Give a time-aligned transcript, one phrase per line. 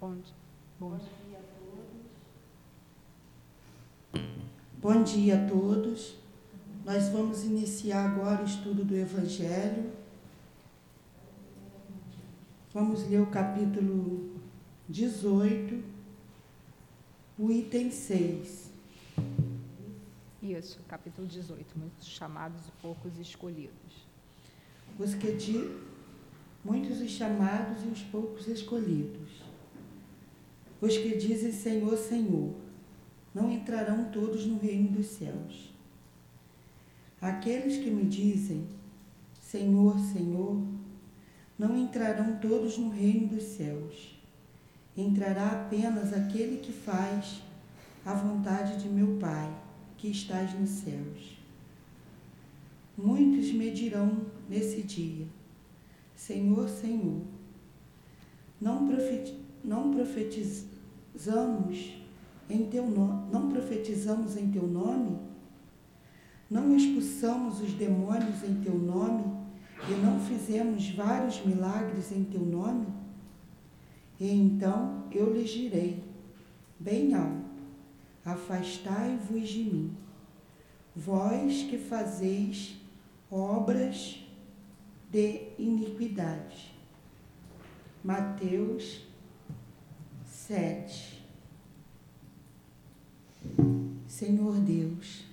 [0.00, 0.16] Bom,
[0.78, 1.42] bom, dia a
[4.12, 4.28] todos.
[4.80, 6.14] Bom dia a todos.
[6.84, 9.90] Nós vamos iniciar agora o estudo do Evangelho.
[12.72, 14.40] Vamos ler o capítulo
[14.88, 15.82] 18,
[17.36, 18.70] o item 6.
[20.40, 24.06] Isso, capítulo 18, muitos chamados e poucos escolhidos.
[24.96, 25.76] Os que de,
[26.64, 29.47] muitos os chamados e os poucos escolhidos.
[30.80, 32.54] Os que dizem Senhor, Senhor,
[33.34, 35.72] não entrarão todos no reino dos céus.
[37.20, 38.66] Aqueles que me dizem
[39.40, 40.62] Senhor, Senhor,
[41.58, 44.16] não entrarão todos no reino dos céus.
[44.96, 47.42] Entrará apenas aquele que faz
[48.04, 49.52] a vontade de meu Pai,
[49.96, 51.38] que estás nos céus.
[52.96, 55.26] Muitos me dirão nesse dia:
[56.14, 57.22] Senhor, Senhor,
[58.60, 60.68] não profetizamos não profetizamos
[62.48, 65.18] em teu nome, não profetizamos em teu nome?
[66.50, 69.24] Não expulsamos os demônios em teu nome
[69.88, 72.86] e não fizemos vários milagres em teu nome?
[74.18, 76.02] E então eu lhes direi,
[76.78, 77.44] bem alto,
[78.24, 79.96] afastai-vos de mim,
[80.96, 82.76] vós que fazeis
[83.30, 84.26] obras
[85.10, 86.74] de iniquidade.
[88.02, 89.07] Mateus
[90.48, 91.26] 7.
[94.06, 95.26] Senhor Deus,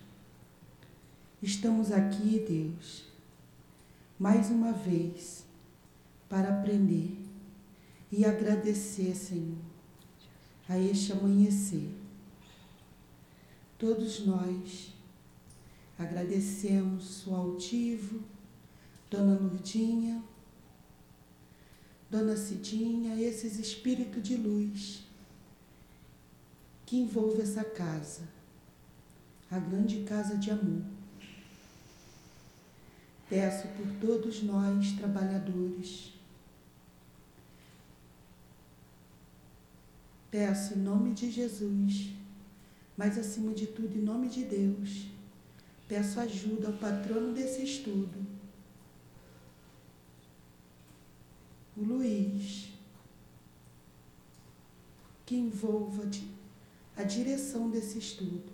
[1.42, 3.06] estamos aqui, Deus,
[4.20, 5.46] mais uma vez
[6.28, 7.18] para aprender
[8.12, 9.56] e agradecer, Senhor,
[10.68, 11.90] a este amanhecer.
[13.80, 14.94] Todos nós
[15.98, 18.20] agradecemos o altivo,
[19.10, 20.22] Dona Lurdinha,
[22.12, 25.05] Dona Cidinha, esses espíritos de luz
[26.86, 28.22] que envolve essa casa,
[29.50, 30.83] a grande casa de amor.
[33.28, 36.13] Peço por todos nós, trabalhadores,
[40.29, 42.12] peço em nome de Jesus,
[42.95, 45.07] mas acima de tudo em nome de Deus,
[45.88, 48.25] peço ajuda ao patrono desse estudo,
[51.75, 52.69] o Luiz,
[55.25, 56.06] que envolva
[56.95, 58.51] a direção desse estudo,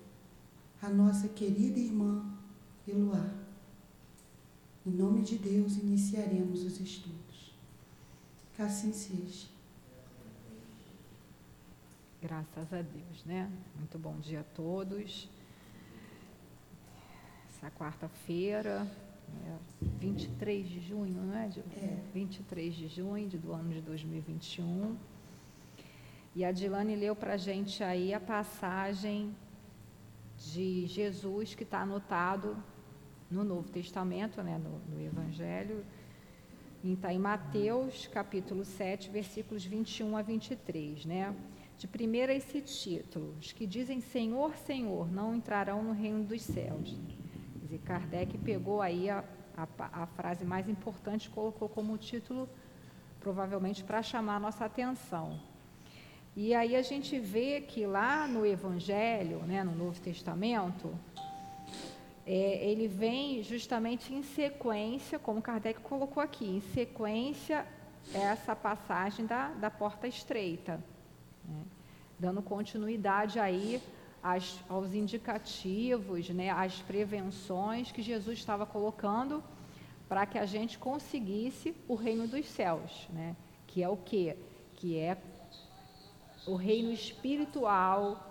[0.81, 2.25] a nossa querida irmã
[2.87, 3.29] Eloá.
[4.85, 7.53] Em nome de Deus, iniciaremos os estudos.
[8.55, 9.47] Que assim seja.
[12.21, 13.51] Graças a Deus, né?
[13.75, 15.29] Muito bom dia a todos.
[17.49, 18.87] Essa quarta-feira,
[19.45, 19.57] é,
[19.99, 21.63] 23 de junho, não é, Gil?
[21.77, 21.97] É.
[22.13, 24.97] 23 de junho do ano de 2021.
[26.33, 29.35] E a Dilane leu para a gente aí a passagem
[30.37, 32.55] de Jesus que está anotado
[33.29, 35.85] no Novo Testamento, né, no, no Evangelho.
[36.81, 41.35] Está em Mateus, capítulo 7, versículos 21 a 23, né?
[41.77, 46.97] De primeira esse título, os que dizem Senhor, Senhor, não entrarão no reino dos céus.
[47.69, 49.23] E Kardec pegou aí a,
[49.55, 49.67] a,
[50.03, 52.47] a frase mais importante e colocou como título,
[53.19, 55.50] provavelmente para chamar a nossa atenção.
[56.35, 60.97] E aí a gente vê que lá no Evangelho, né, no Novo Testamento,
[62.25, 67.67] é, ele vem justamente em sequência, como Kardec colocou aqui, em sequência
[68.13, 70.81] essa passagem da, da porta estreita,
[71.45, 71.63] né,
[72.17, 73.81] dando continuidade aí
[74.69, 79.43] aos indicativos, né, às prevenções que Jesus estava colocando
[80.07, 83.35] para que a gente conseguisse o reino dos céus, né,
[83.67, 84.37] que é o quê?
[84.75, 85.17] Que é
[86.45, 88.27] o reino espiritual,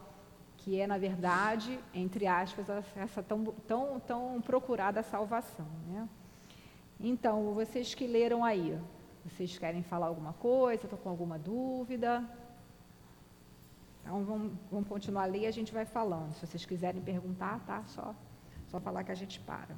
[0.57, 2.67] que é, na verdade, entre aspas,
[2.97, 5.67] essa tão, tão, tão procurada salvação.
[5.87, 6.09] Né?
[6.99, 8.79] Então, vocês que leram aí,
[9.25, 10.85] vocês querem falar alguma coisa?
[10.85, 12.25] Estão com alguma dúvida?
[14.03, 16.33] Então vamos, vamos continuar a ler e a gente vai falando.
[16.35, 17.85] Se vocês quiserem perguntar, tá?
[17.87, 18.15] Só,
[18.67, 19.77] só falar que a gente para.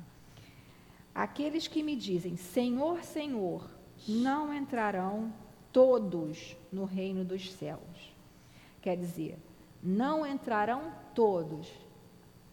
[1.14, 3.70] Aqueles que me dizem Senhor, Senhor,
[4.08, 5.32] não entrarão
[5.72, 8.11] todos no reino dos céus.
[8.82, 9.38] Quer dizer,
[9.82, 11.72] não entrarão todos.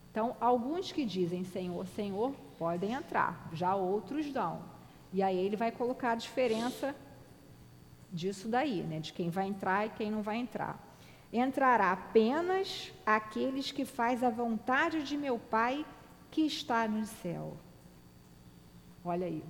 [0.09, 4.61] Então, alguns que dizem Senhor, Senhor, podem entrar, já outros não.
[5.11, 6.95] E aí ele vai colocar a diferença
[8.09, 8.99] disso daí, né?
[8.99, 10.87] De quem vai entrar e quem não vai entrar
[11.31, 15.85] entrará apenas aqueles que faz a vontade de meu Pai
[16.31, 17.57] que está no céu.
[19.03, 19.43] Olha aí.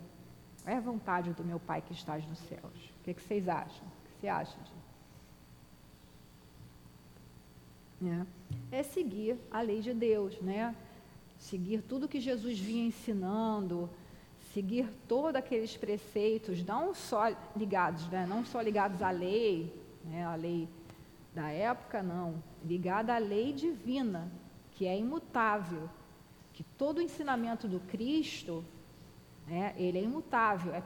[0.66, 2.94] É a vontade do meu Pai que está nos céus.
[3.00, 3.88] O que, que vocês acham?
[3.88, 4.58] O que você acha?
[4.62, 4.79] De...
[8.00, 8.26] né?
[8.72, 10.76] é seguir a lei de Deus, né?
[11.38, 13.90] seguir tudo que Jesus vinha ensinando,
[14.54, 18.26] seguir todos aqueles preceitos, não só ligados, né?
[18.28, 19.74] não só ligados à lei,
[20.06, 20.26] né?
[20.26, 20.68] a lei
[21.34, 24.32] da época, não, ligada à lei divina,
[24.72, 25.90] que é imutável,
[26.54, 28.64] que todo o ensinamento do Cristo,
[29.48, 30.84] né, ele é imutável, é,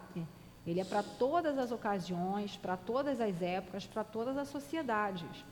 [0.66, 5.46] ele é para todas as ocasiões, para todas as épocas, para todas as sociedades,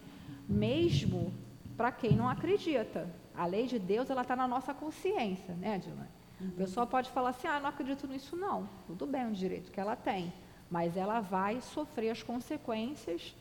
[0.47, 1.33] mesmo
[1.81, 3.10] para quem não acredita.
[3.36, 6.07] A lei de Deus ela está na nossa consciência, né, Dilma?
[6.39, 6.50] Uhum.
[6.50, 8.69] A pessoa pode falar assim, ah, não acredito nisso não.
[8.86, 10.31] Tudo bem, um direito que ela tem,
[10.69, 13.36] mas ela vai sofrer as consequências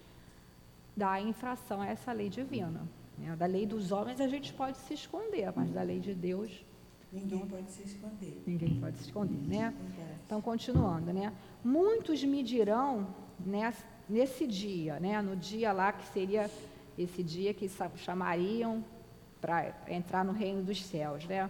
[0.97, 2.81] da infração a essa lei divina.
[3.19, 3.37] Né?
[3.37, 6.65] Da lei dos homens a gente pode se esconder, mas da lei de Deus
[7.13, 8.43] Ninguém pode se esconder.
[8.47, 9.75] Ninguém pode se esconder, né?
[10.25, 11.33] Então, continuando, né?
[11.63, 13.09] Muitos me dirão
[14.09, 15.21] nesse dia, né?
[15.21, 16.49] No dia lá que seria
[17.03, 18.85] esse dia que chamariam
[19.41, 21.49] para entrar no reino dos céus, né?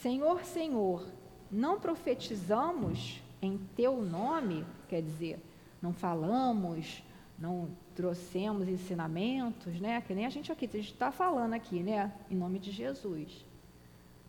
[0.00, 1.06] Senhor, Senhor,
[1.50, 5.40] não profetizamos em teu nome, quer dizer,
[5.80, 7.02] não falamos,
[7.38, 10.00] não trouxemos ensinamentos, né?
[10.00, 12.12] Que nem a gente aqui, a gente está falando aqui, né?
[12.30, 13.44] Em nome de Jesus.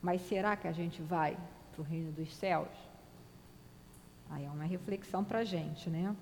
[0.02, 1.38] Mas será que a gente vai
[1.72, 2.70] para o reino dos céus?
[4.30, 6.16] Aí é uma reflexão para a gente, né?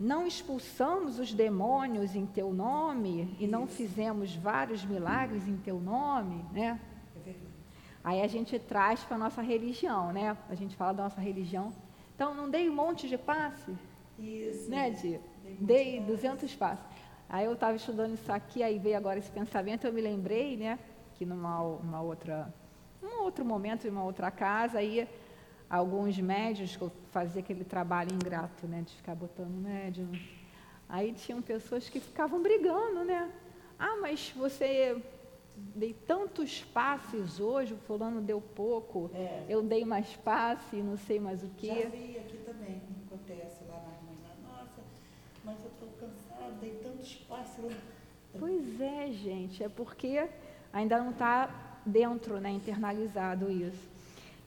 [0.00, 6.42] Não expulsamos os demônios em teu nome e não fizemos vários milagres em teu nome,
[6.54, 6.80] né?
[7.26, 7.34] É
[8.02, 10.34] Aí a gente traz para a nossa religião, né?
[10.48, 11.70] A gente fala da nossa religião.
[12.14, 13.76] Então, não dei um monte de passe?
[14.18, 14.70] Isso.
[14.70, 15.20] Né, Di?
[15.60, 16.84] Dei 200 passes.
[17.28, 20.78] Aí eu estava estudando isso aqui, aí veio agora esse pensamento, eu me lembrei, né?
[21.14, 22.52] Que numa uma outra,
[23.02, 25.06] um outro momento, em uma outra casa, aí
[25.70, 30.10] alguns médios que eu fazia aquele trabalho ingrato, né, de ficar botando médium.
[30.88, 33.30] Aí tinham pessoas que ficavam brigando, né?
[33.78, 35.00] Ah, mas você
[35.56, 39.44] dei tantos passes hoje, o fulano deu pouco, é.
[39.48, 41.82] eu dei mais passe, não sei mais o quê.
[41.84, 44.82] Já vi aqui também, acontece lá na irmã, nossa,
[45.44, 47.76] mas eu estou cansada, dei tantos passes.
[48.36, 50.28] Pois é, gente, é porque
[50.72, 53.99] ainda não está dentro, né, internalizado isso.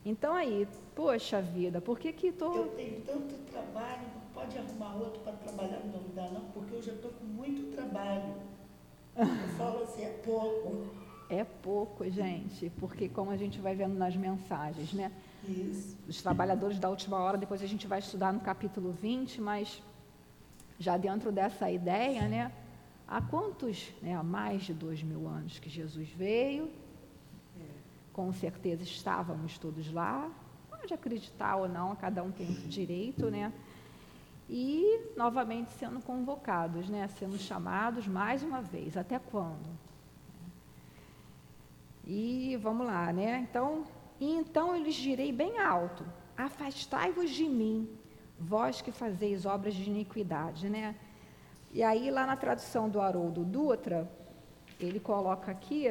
[0.06, 2.54] Então aí, poxa vida, por que que tô...
[2.54, 6.76] Eu tenho tanto trabalho, não pode arrumar outro para trabalhar no meu lugar não, porque
[6.76, 8.34] eu já estou com muito trabalho.
[9.16, 9.26] Eu
[9.58, 10.88] falo assim, é pouco.
[11.30, 15.12] É pouco, gente, porque como a gente vai vendo nas mensagens, né?
[15.48, 15.98] Isso.
[16.08, 19.82] Os trabalhadores da última hora, depois a gente vai estudar no capítulo 20, mas
[20.78, 22.52] já dentro dessa ideia, né?
[23.08, 26.70] Há quantos, né, há mais de dois mil anos que Jesus veio,
[28.14, 30.32] com certeza estávamos todos lá,
[30.70, 33.52] pode acreditar ou não, cada um tem direito, né?
[34.50, 37.08] E novamente sendo convocados, né?
[37.08, 38.96] Sendo chamados mais uma vez.
[38.96, 39.68] Até quando?
[42.06, 43.48] E vamos lá, né?
[43.50, 43.86] Então,
[44.20, 46.06] e então eu lhes direi bem alto:
[46.38, 47.90] Afastai-vos de mim,
[48.40, 50.96] vós que fazeis obras de iniquidade, né?
[51.72, 54.08] E aí lá na tradução do Haroldo Dutra,
[54.80, 55.88] ele coloca aqui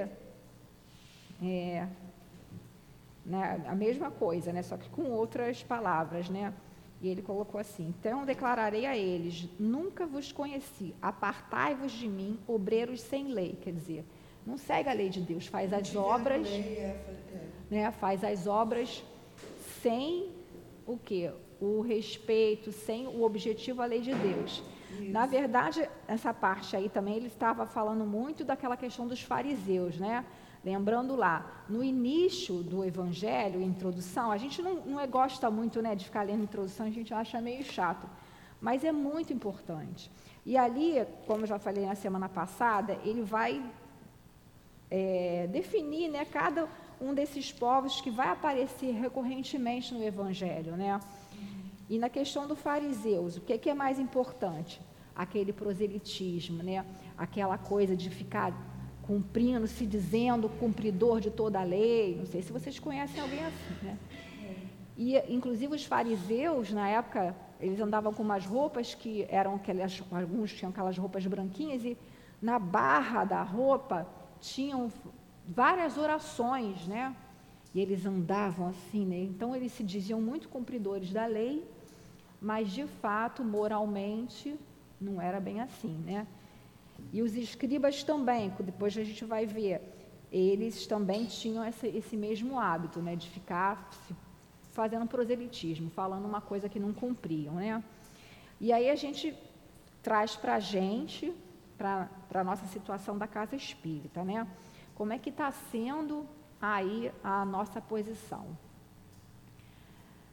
[1.43, 1.89] é,
[3.25, 6.53] né, a mesma coisa, né, só que com outras palavras, né?
[7.01, 13.01] E ele colocou assim: Então declararei a eles: Nunca vos conheci, apartai-vos de mim, obreiros
[13.01, 13.59] sem lei.
[13.61, 14.05] Quer dizer,
[14.47, 17.47] não segue a lei de Deus, faz as obras, é, é.
[17.71, 17.91] né?
[17.91, 19.05] Faz as obras
[19.83, 20.31] sem
[20.87, 21.31] o que?
[21.61, 24.63] O respeito, sem o objetivo à lei de Deus.
[24.93, 25.11] Isso.
[25.11, 30.25] Na verdade, essa parte aí também ele estava falando muito daquela questão dos fariseus, né?
[30.65, 35.97] Lembrando lá, no início do Evangelho, introdução, a gente não, não é, gosta muito né,
[35.97, 38.09] de ficar lendo introdução, a gente acha meio chato,
[38.61, 40.09] mas é muito importante.
[40.47, 43.61] E ali, como eu já falei na semana passada, ele vai
[44.89, 46.69] é, definir né, cada
[47.01, 50.77] um desses povos que vai aparecer recorrentemente no Evangelho.
[50.77, 51.01] Né?
[51.91, 54.81] E na questão do fariseus, o que é, que é mais importante?
[55.15, 56.87] Aquele proselitismo, né?
[57.19, 58.53] aquela coisa de ficar
[59.13, 62.17] cumprindo, se dizendo cumpridor de toda a lei.
[62.17, 63.99] Não sei se vocês conhecem alguém assim, né?
[64.97, 70.55] E, inclusive, os fariseus, na época, eles andavam com umas roupas que eram aquelas, alguns
[70.55, 71.97] tinham aquelas roupas branquinhas e
[72.41, 74.07] na barra da roupa
[74.41, 74.91] tinham
[75.47, 77.15] várias orações, né?
[77.75, 79.19] E eles andavam assim, né?
[79.19, 81.63] Então, eles se diziam muito cumpridores da lei,
[82.41, 84.59] mas, de fato, moralmente,
[84.99, 86.27] não era bem assim, né?
[87.13, 89.81] E os escribas também, depois a gente vai ver,
[90.31, 93.91] eles também tinham esse, mesmo hábito, né, de ficar
[94.71, 97.85] fazendo proselitismo, falando uma coisa que não cumpriam, né?
[98.59, 99.37] E aí a gente
[100.03, 101.35] traz para a gente,
[101.77, 104.47] para a nossa situação da casa espírita, né?
[104.95, 106.27] Como é que está sendo
[106.61, 108.57] aí a nossa posição?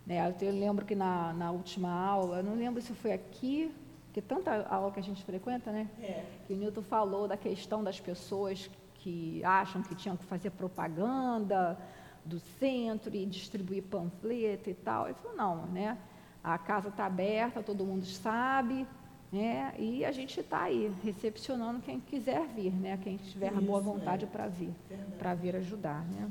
[0.06, 3.72] Né, eu lembro que na, na última aula, eu não lembro se foi aqui,
[4.14, 5.88] que tanta aula que a gente frequenta, né?
[6.02, 6.26] É.
[6.46, 11.78] Que o Newton falou da questão das pessoas que acham que tinham que fazer propaganda
[12.26, 15.06] do centro e distribuir panfleto e tal.
[15.06, 15.98] Ele falou, não, né?
[16.44, 18.86] A casa está aberta, todo mundo sabe,
[19.32, 19.74] né?
[19.78, 22.98] E a gente está aí, recepcionando quem quiser vir, né?
[23.02, 24.28] Quem tiver Isso, boa vontade é.
[24.28, 24.74] para vir,
[25.18, 26.30] para vir ajudar, né?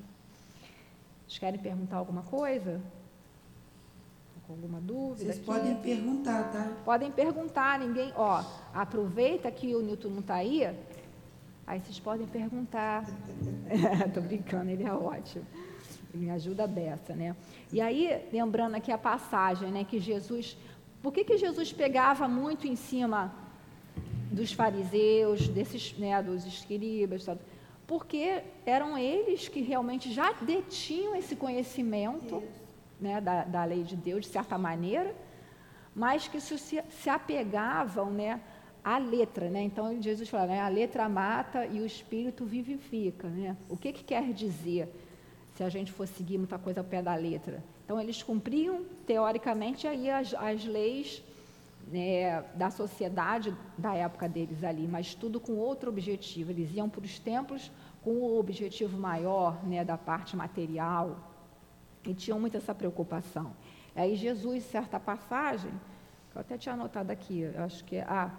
[1.27, 2.81] Vocês querem perguntar alguma coisa?
[4.49, 5.33] Alguma dúvida?
[5.33, 5.45] Vocês aqui?
[5.45, 6.73] podem perguntar, tá?
[6.85, 10.65] Podem perguntar, ninguém, ó, aproveita que o Newton não está aí,
[11.67, 13.05] aí vocês podem perguntar.
[14.07, 15.45] Estou brincando, ele é ótimo.
[16.15, 17.37] Ele me ajuda dessa, né?
[17.71, 20.57] E aí, lembrando aqui a passagem, né, que Jesus
[21.03, 23.33] por que, que Jesus pegava muito em cima
[24.33, 27.25] dos fariseus, desses, né, dos escribas?
[27.87, 32.43] Porque eram eles que realmente já detinham esse conhecimento
[33.01, 35.15] né, da, da lei de Deus, de certa maneira,
[35.95, 38.41] mas que se, se apegavam né,
[38.85, 39.49] à letra.
[39.49, 39.63] Né?
[39.63, 43.29] Então, Jesus fala, né, a letra mata e o espírito vivifica.
[43.29, 43.57] Né?
[43.69, 44.93] O que, que quer dizer
[45.55, 47.63] se a gente for seguir muita coisa ao pé da letra?
[47.85, 51.23] Então, eles cumpriam, teoricamente, aí as, as leis
[51.91, 56.51] né, da sociedade da época deles ali, mas tudo com outro objetivo.
[56.51, 61.28] Eles iam para os templos com o objetivo maior né, da parte material
[62.09, 63.55] e tinham muito essa preocupação.
[63.95, 65.71] Aí Jesus, certa passagem,
[66.31, 68.33] que eu até tinha anotado aqui, acho que ah,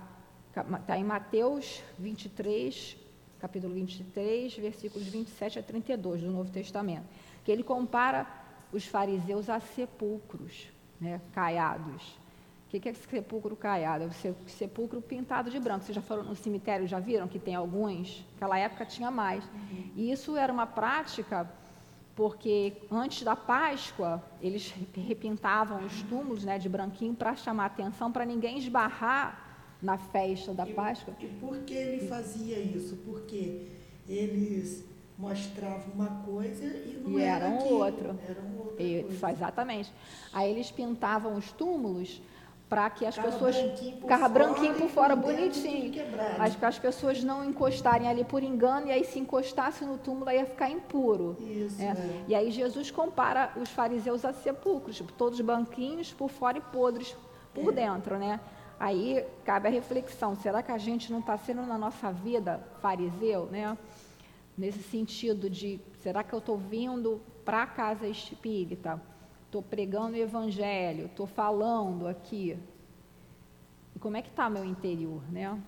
[0.82, 2.98] está em Mateus 23,
[3.40, 7.06] capítulo 23, versículos 27 a 32 do Novo Testamento,
[7.44, 8.26] que ele compara
[8.74, 12.20] os fariseus a sepulcros né, caiados.
[12.66, 14.04] O que, é sepulcro caiado?
[14.04, 15.84] É o sepulcro pintado de branco.
[15.86, 18.24] Vocês já foram no cemitério, já viram que tem alguns?
[18.34, 19.44] Naquela época tinha mais.
[19.46, 19.92] Uhum.
[19.96, 21.52] E isso era uma prática
[22.20, 28.26] porque antes da Páscoa eles repintavam os túmulos né, de branquinho para chamar atenção, para
[28.26, 31.14] ninguém esbarrar na festa da Páscoa.
[31.18, 32.98] E, e por que ele fazia isso?
[33.06, 33.68] Porque
[34.06, 34.84] eles
[35.18, 38.20] mostrava uma coisa e não e era, era um aquilo, outro.
[38.28, 39.94] Era um outro exatamente.
[40.34, 42.22] Aí eles pintavam os túmulos
[42.70, 43.56] para que as Ficava pessoas
[44.00, 45.92] ficava branquinho por fora, bonitinho.
[46.38, 50.30] Mas para as pessoas não encostarem ali por engano e aí se encostasse no túmulo
[50.30, 51.36] ia ficar impuro.
[51.40, 51.86] Isso, é.
[51.86, 52.26] É.
[52.28, 57.16] E aí Jesus compara os fariseus a sepulcros, tipo, todos banquinhos por fora e podres
[57.54, 57.76] por é.
[57.76, 58.40] dentro, né?
[58.80, 63.48] Aí cabe a reflexão: será que a gente não está sendo na nossa vida fariseu,
[63.48, 63.76] né?
[64.60, 69.02] nesse sentido de será que eu estou vindo para a casa espírita?
[69.50, 72.56] Estou pregando o evangelho, estou falando aqui.
[73.96, 75.60] E como é que está meu interior, né?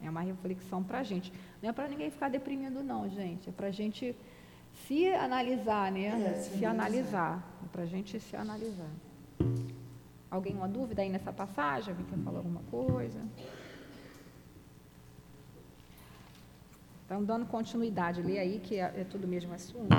[0.00, 1.32] É uma reflexão para a gente.
[1.60, 3.48] Não é para ninguém ficar deprimido, não, gente.
[3.48, 4.14] É para a gente
[4.86, 6.06] se analisar, né?
[6.06, 7.44] É, se, se analisar.
[7.64, 8.90] É para a gente se analisar.
[10.30, 11.90] Alguém uma dúvida aí nessa passagem?
[11.90, 13.20] Alguém quer falar alguma coisa?
[17.04, 19.96] Então, dando continuidade, lê aí que é, é tudo o mesmo assunto.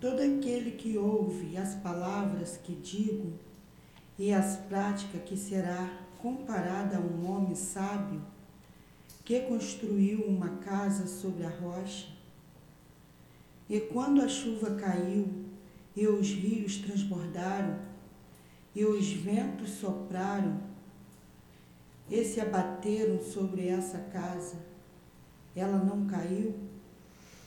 [0.00, 3.34] Todo aquele que ouve as palavras que digo
[4.18, 5.90] e as práticas que será
[6.22, 8.22] comparada a um homem sábio
[9.22, 12.08] que construiu uma casa sobre a rocha,
[13.68, 15.44] e quando a chuva caiu
[15.94, 17.78] e os rios transbordaram
[18.74, 20.60] e os ventos sopraram
[22.08, 24.56] e se abateram sobre essa casa,
[25.54, 26.69] ela não caiu,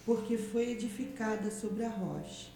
[0.05, 2.51] porque foi edificada sobre a rocha.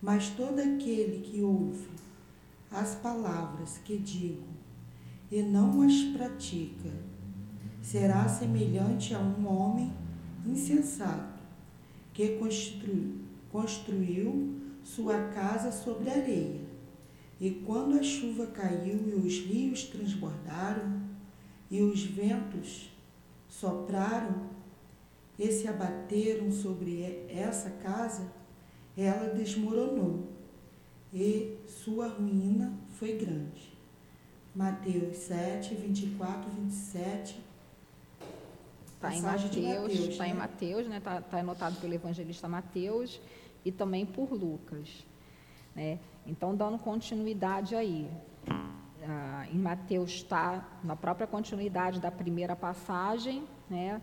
[0.00, 1.88] Mas todo aquele que ouve
[2.70, 4.52] as palavras que digo
[5.30, 6.90] e não as pratica,
[7.80, 9.92] será semelhante a um homem
[10.46, 11.42] insensato
[12.12, 16.60] que construiu, construiu sua casa sobre areia.
[17.40, 21.02] E quando a chuva caiu e os rios transbordaram
[21.70, 22.90] e os ventos
[23.48, 24.51] sopraram
[25.38, 28.30] e se abateram sobre essa casa,
[28.96, 30.28] ela desmoronou
[31.12, 33.72] e sua ruína foi grande.
[34.54, 37.42] Mateus 7, 24, 27.
[38.86, 40.30] Está em Mateus, está né?
[40.30, 40.98] em Mateus, né?
[40.98, 43.20] Está tá anotado pelo evangelista Mateus
[43.64, 45.04] e também por Lucas,
[45.74, 45.98] né?
[46.26, 48.08] Então, dando continuidade aí
[49.02, 54.00] ah, em Mateus está na própria continuidade da primeira passagem, né?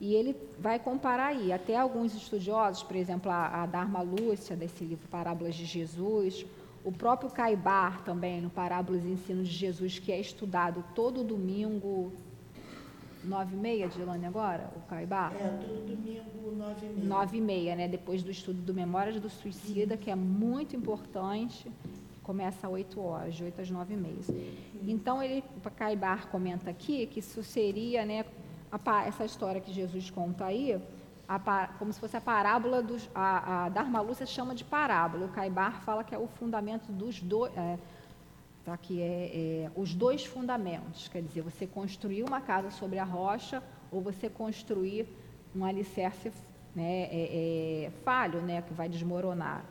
[0.00, 4.82] E ele vai comparar aí, até alguns estudiosos, por exemplo, a, a Dharma Lúcia, desse
[4.82, 6.46] livro Parábolas de Jesus,
[6.82, 12.10] o próprio Caibar também, no Parábolas e Ensino de Jesus, que é estudado todo domingo,
[13.22, 15.30] nove e meia, Dilane, agora, o Caibá?
[15.38, 17.06] É, todo domingo, nove e meia.
[17.06, 17.86] Nove e meia, né?
[17.86, 21.70] Depois do estudo do Memórias do Suicida, que é muito importante.
[22.22, 24.16] Começa às 8 horas, de 8 às 9 e meia.
[24.82, 28.24] Então, ele, o Caibar comenta aqui que isso seria, né,
[29.06, 30.80] essa história que Jesus conta aí,
[31.28, 33.08] a, como se fosse a parábola dos.
[33.14, 35.26] A, a Dharma Lúcia chama de parábola.
[35.26, 37.56] O Caibar fala que é o fundamento dos dois.
[37.56, 37.78] É,
[38.64, 39.30] tá, que é,
[39.64, 41.08] é, os dois fundamentos.
[41.08, 43.62] Quer dizer, você construir uma casa sobre a rocha
[43.92, 45.06] ou você construir
[45.54, 46.32] um alicerce
[46.74, 49.64] né, é, é, falho, né, que vai desmoronar.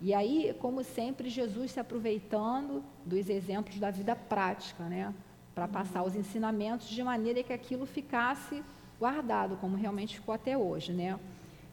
[0.00, 5.12] E aí, como sempre, Jesus se aproveitando dos exemplos da vida prática, né,
[5.58, 8.62] para passar os ensinamentos de maneira que aquilo ficasse
[8.96, 11.18] guardado, como realmente ficou até hoje, né?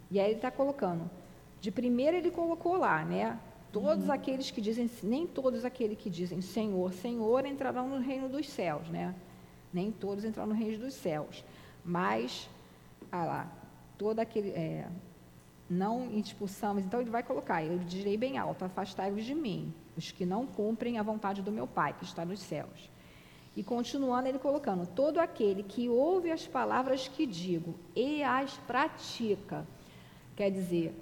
[0.10, 1.08] E aí ele está colocando,
[1.62, 3.39] de primeiro ele colocou lá, né?
[3.72, 4.12] Todos uhum.
[4.12, 8.89] aqueles que dizem, nem todos aqueles que dizem Senhor, Senhor entrarão no reino dos céus,
[8.89, 9.13] né?
[9.72, 11.46] Nem todos entrarão no reino dos céus.
[11.84, 12.50] Mas,
[13.12, 13.51] ah lá,
[14.00, 14.88] todo aquele, é,
[15.70, 20.25] não expulsamos, então ele vai colocar, eu direi bem alto, afastai-vos de mim, os que
[20.25, 22.95] não cumprem a vontade do meu Pai, que está nos céus.
[23.55, 29.65] E continuando ele colocando, todo aquele que ouve as palavras que digo e as pratica,
[30.35, 30.93] quer dizer,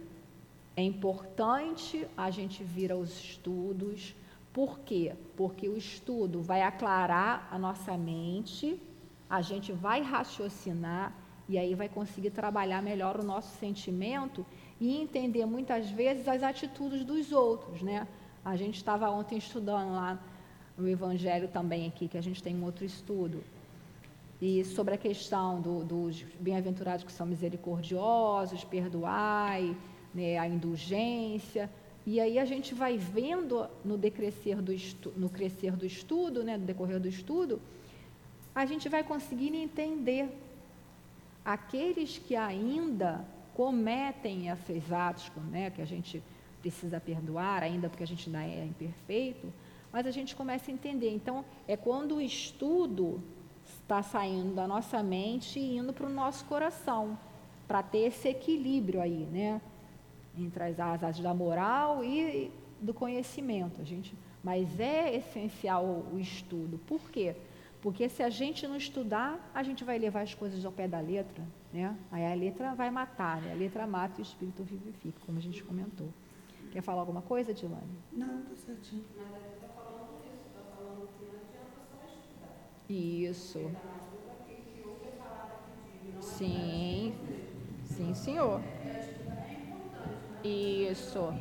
[0.76, 4.16] é importante a gente vir aos estudos.
[4.52, 5.16] Por quê?
[5.36, 8.80] Porque o estudo vai aclarar a nossa mente,
[9.28, 11.16] a gente vai raciocinar
[11.50, 14.46] e aí vai conseguir trabalhar melhor o nosso sentimento
[14.80, 18.08] e entender muitas vezes as atitudes dos outros, né?
[18.46, 20.20] A gente estava ontem estudando lá
[20.78, 23.44] no Evangelho também aqui, que a gente tem um outro estudo,
[24.42, 29.76] e sobre a questão do, dos bem-aventurados que são misericordiosos, perdoai,
[30.14, 31.70] né, a indulgência.
[32.06, 34.74] E aí a gente vai vendo no decrescer do
[35.16, 37.62] no crescer do estudo, né, no decorrer do estudo,
[38.54, 40.30] a gente vai conseguindo entender
[41.44, 46.22] aqueles que ainda cometem esses atos, né, que a gente
[46.62, 49.48] precisa perdoar, ainda porque a gente ainda é imperfeito,
[49.94, 51.14] mas a gente começa a entender.
[51.14, 53.24] Então, é quando o estudo
[53.64, 57.18] está saindo da nossa mente e indo para o nosso coração,
[57.68, 59.62] para ter esse equilíbrio aí, né?
[60.38, 63.82] entre as asas da moral e do conhecimento.
[63.82, 66.80] A gente, mas é essencial o estudo.
[66.88, 67.36] Por quê?
[67.82, 71.00] Porque se a gente não estudar, a gente vai levar as coisas ao pé da
[71.00, 71.96] letra, né?
[72.12, 73.52] Aí a letra vai matar, né?
[73.52, 76.08] A letra mata e o espírito vivifica, como a gente comentou.
[76.72, 77.84] Quer falar alguma coisa, Dilane?
[78.12, 79.04] Não, está certinho.
[82.90, 83.72] Isso.
[86.20, 87.14] Sim,
[87.84, 88.62] sim, senhor.
[90.44, 91.34] Isso.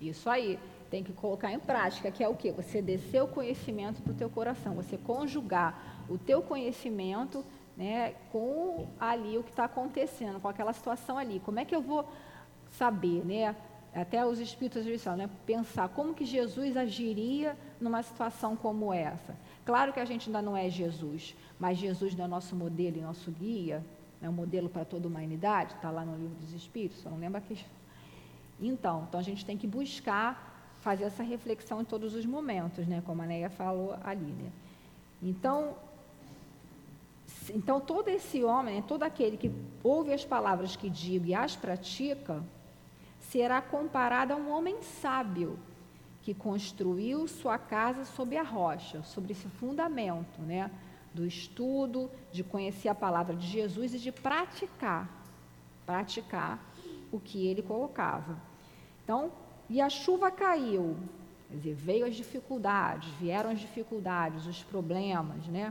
[0.00, 0.58] Isso aí,
[0.90, 2.52] tem que colocar em prática, que é o quê?
[2.52, 7.44] Você descer o conhecimento para o teu coração, você conjugar o teu conhecimento
[7.76, 11.40] né, com ali o que está acontecendo, com aquela situação ali.
[11.40, 12.06] Como é que eu vou
[12.78, 13.54] saber, né?
[13.94, 15.30] Até os espíritos falam, né?
[15.46, 19.36] Pensar como que Jesus agiria numa situação como essa.
[19.64, 23.00] Claro que a gente ainda não é Jesus, mas Jesus não é nosso modelo e
[23.00, 23.84] nosso guia,
[24.20, 27.18] é um modelo para toda a humanidade, está lá no livro dos Espíritos, só não
[27.18, 27.64] lembro aqui.
[28.60, 33.02] Então, então a gente tem que buscar fazer essa reflexão em todos os momentos, né?
[33.06, 34.50] Como a Neia falou ali, né?
[35.22, 35.76] Então,
[37.50, 39.50] então todo esse homem, todo aquele que
[39.82, 42.42] ouve as palavras que digo e as pratica,
[43.34, 45.58] será comparado a um homem sábio
[46.22, 50.70] que construiu sua casa sobre a rocha, sobre esse fundamento, né?
[51.12, 55.10] Do estudo, de conhecer a palavra de Jesus e de praticar,
[55.84, 56.64] praticar
[57.10, 58.40] o que ele colocava.
[59.02, 59.32] Então,
[59.68, 60.96] e a chuva caiu,
[61.48, 65.70] quer dizer, veio as dificuldades, vieram as dificuldades, os problemas, né?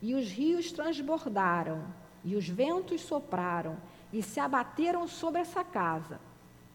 [0.00, 1.84] E os rios transbordaram,
[2.24, 3.76] e os ventos sopraram,
[4.10, 6.31] e se abateram sobre essa casa.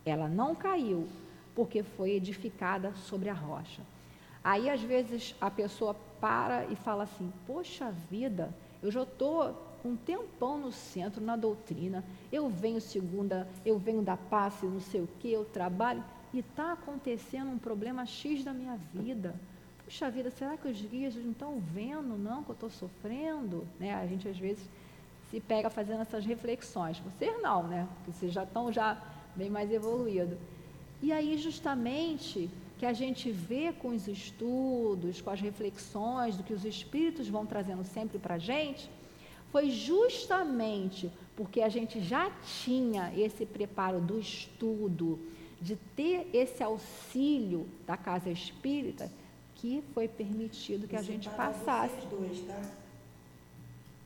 [0.09, 1.07] Ela não caiu,
[1.55, 3.81] porque foi edificada sobre a rocha.
[4.43, 9.95] Aí, às vezes, a pessoa para e fala assim: Poxa vida, eu já estou um
[9.95, 15.09] tempão no centro, na doutrina, eu venho segunda, eu venho da passe, não sei o
[15.19, 19.35] que, eu trabalho, e está acontecendo um problema X da minha vida.
[19.85, 23.65] Puxa vida, será que os guias não estão vendo, não, que eu estou sofrendo?
[23.79, 23.93] Né?
[23.95, 24.67] A gente, às vezes,
[25.29, 26.99] se pega fazendo essas reflexões.
[26.99, 27.87] Vocês não, né?
[27.95, 29.01] Porque vocês já estão já
[29.37, 30.37] bem mais evoluídos.
[31.01, 36.53] E aí, justamente, que a gente vê com os estudos, com as reflexões, do que
[36.53, 38.89] os espíritos vão trazendo sempre para a gente,
[39.51, 42.31] foi justamente porque a gente já
[42.63, 45.19] tinha esse preparo do estudo,
[45.61, 49.09] de ter esse auxílio da casa espírita
[49.55, 52.05] que foi permitido que a gente passasse.
[52.07, 52.61] Dois, tá?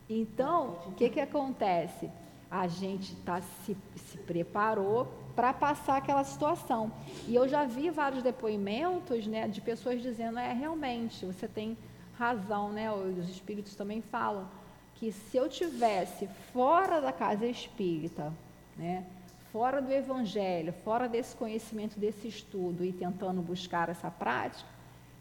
[0.09, 2.09] Então, o que, que acontece?
[2.49, 6.91] A gente tá, se, se preparou para passar aquela situação.
[7.27, 11.77] E eu já vi vários depoimentos né, de pessoas dizendo, é, realmente, você tem
[12.17, 12.91] razão, né?
[12.91, 14.47] Os espíritos também falam
[14.95, 18.31] que se eu tivesse fora da casa espírita,
[18.77, 19.03] né,
[19.51, 24.69] fora do evangelho, fora desse conhecimento, desse estudo e tentando buscar essa prática,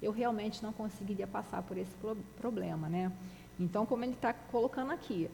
[0.03, 1.95] eu realmente não conseguiria passar por esse
[2.37, 3.11] problema, né?
[3.59, 5.31] Então, como ele está colocando aqui,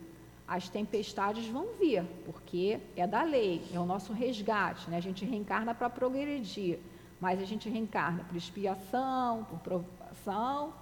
[0.46, 4.96] as tempestades vão vir, porque é da lei, é o nosso resgate, né?
[4.96, 6.78] A gente reencarna para progredir,
[7.20, 10.72] mas a gente reencarna por expiação, por provação,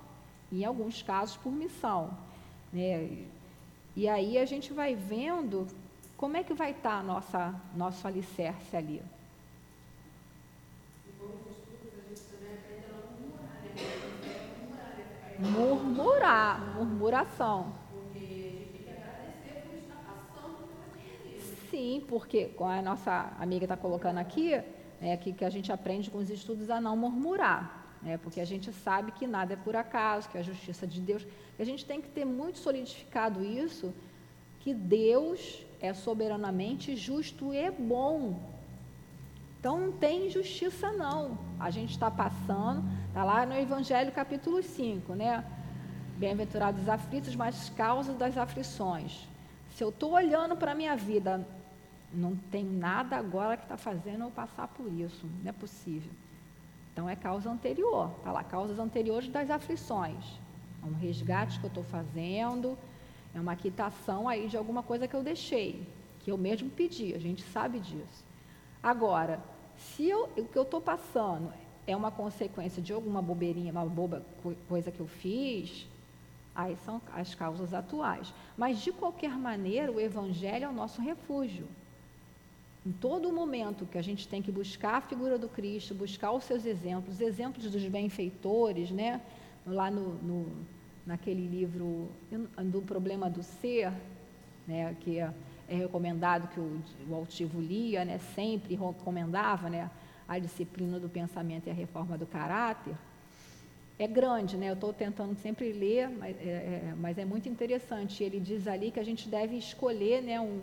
[0.53, 2.11] e em alguns casos por missão,
[2.73, 3.27] né?
[3.97, 5.67] E aí a gente vai vendo
[6.17, 9.03] como é que vai estar tá nossa nosso alicerce ali.
[15.39, 17.84] Murmurar, murmuração.
[21.75, 24.55] Sim, porque como a nossa amiga está colocando aqui,
[25.03, 27.97] é que, que a gente aprende com os estudos a não murmurar.
[28.01, 28.17] Né?
[28.17, 31.27] Porque a gente sabe que nada é por acaso, que é a justiça de Deus.
[31.59, 33.93] A gente tem que ter muito solidificado isso,
[34.61, 38.39] que Deus é soberanamente justo e bom.
[39.59, 41.37] Então não tem injustiça não.
[41.59, 45.45] A gente está passando, está lá no Evangelho capítulo 5, né?
[46.19, 49.27] Bem-aventurados os aflitos, mas causas das aflições.
[49.75, 51.45] Se eu estou olhando para a minha vida,
[52.15, 55.27] não tem nada agora que está fazendo eu passar por isso.
[55.43, 56.11] Não é possível.
[56.93, 58.11] Então é causa anterior.
[58.19, 60.25] Está lá, causas anteriores das aflições.
[60.83, 62.79] É um resgate que eu estou fazendo,
[63.35, 65.87] é uma quitação aí de alguma coisa que eu deixei,
[66.21, 68.25] que eu mesmo pedi, a gente sabe disso.
[68.83, 69.41] Agora,
[69.77, 71.53] se eu, o que eu estou passando
[71.87, 74.25] é uma consequência de alguma bobeirinha, uma boba
[74.69, 75.87] coisa que eu fiz,
[76.55, 78.33] aí são as causas atuais.
[78.57, 81.67] Mas, de qualquer maneira, o Evangelho é o nosso refúgio.
[82.87, 86.45] Em todo momento que a gente tem que buscar a figura do Cristo, buscar os
[86.45, 89.21] seus exemplos, exemplos dos benfeitores, né?
[89.67, 90.47] lá no, no
[91.07, 92.09] naquele livro
[92.59, 93.93] do Problema do Ser,
[94.67, 94.95] né?
[95.01, 95.33] que é
[95.69, 99.91] é recomendado que o, o altivo lia, né, sempre recomendava né,
[100.29, 102.95] a disciplina do pensamento e a reforma do caráter,
[103.97, 104.71] é grande, né?
[104.71, 108.25] Eu estou tentando sempre ler, mas é, é, mas é, muito interessante.
[108.25, 110.63] Ele diz ali que a gente deve escolher, né, um,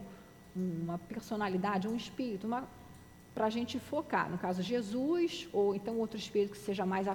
[0.56, 2.48] uma personalidade, um espírito,
[3.34, 4.30] para a gente focar.
[4.30, 7.08] No caso, Jesus ou então outro espírito que seja mais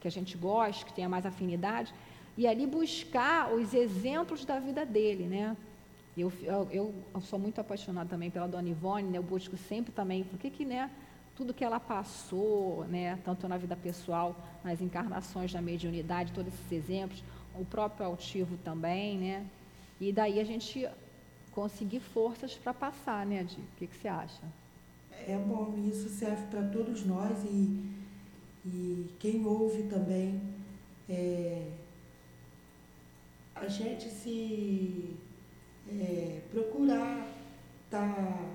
[0.00, 1.92] que a gente goste, que tenha mais afinidade,
[2.36, 5.56] e ali buscar os exemplos da vida dele, né?
[6.16, 6.68] Eu, eu,
[7.12, 9.18] eu, sou muito apaixonada também pela Dona Ivone, né?
[9.18, 10.88] eu busco sempre também, porque que, né,
[11.34, 16.70] tudo que ela passou, né, tanto na vida pessoal, nas encarnações, na mediunidade, todos esses
[16.70, 17.24] exemplos,
[17.56, 19.46] o próprio altivo também, né?
[20.00, 20.88] E daí a gente
[21.54, 23.60] conseguir forças para passar, né, Adi?
[23.60, 24.42] O que, que você acha?
[25.26, 27.90] É bom, isso serve para todos nós e,
[28.66, 30.42] e quem ouve também.
[31.08, 31.70] É,
[33.54, 35.16] a gente se
[35.88, 37.26] é, procurar
[37.84, 38.50] estar tá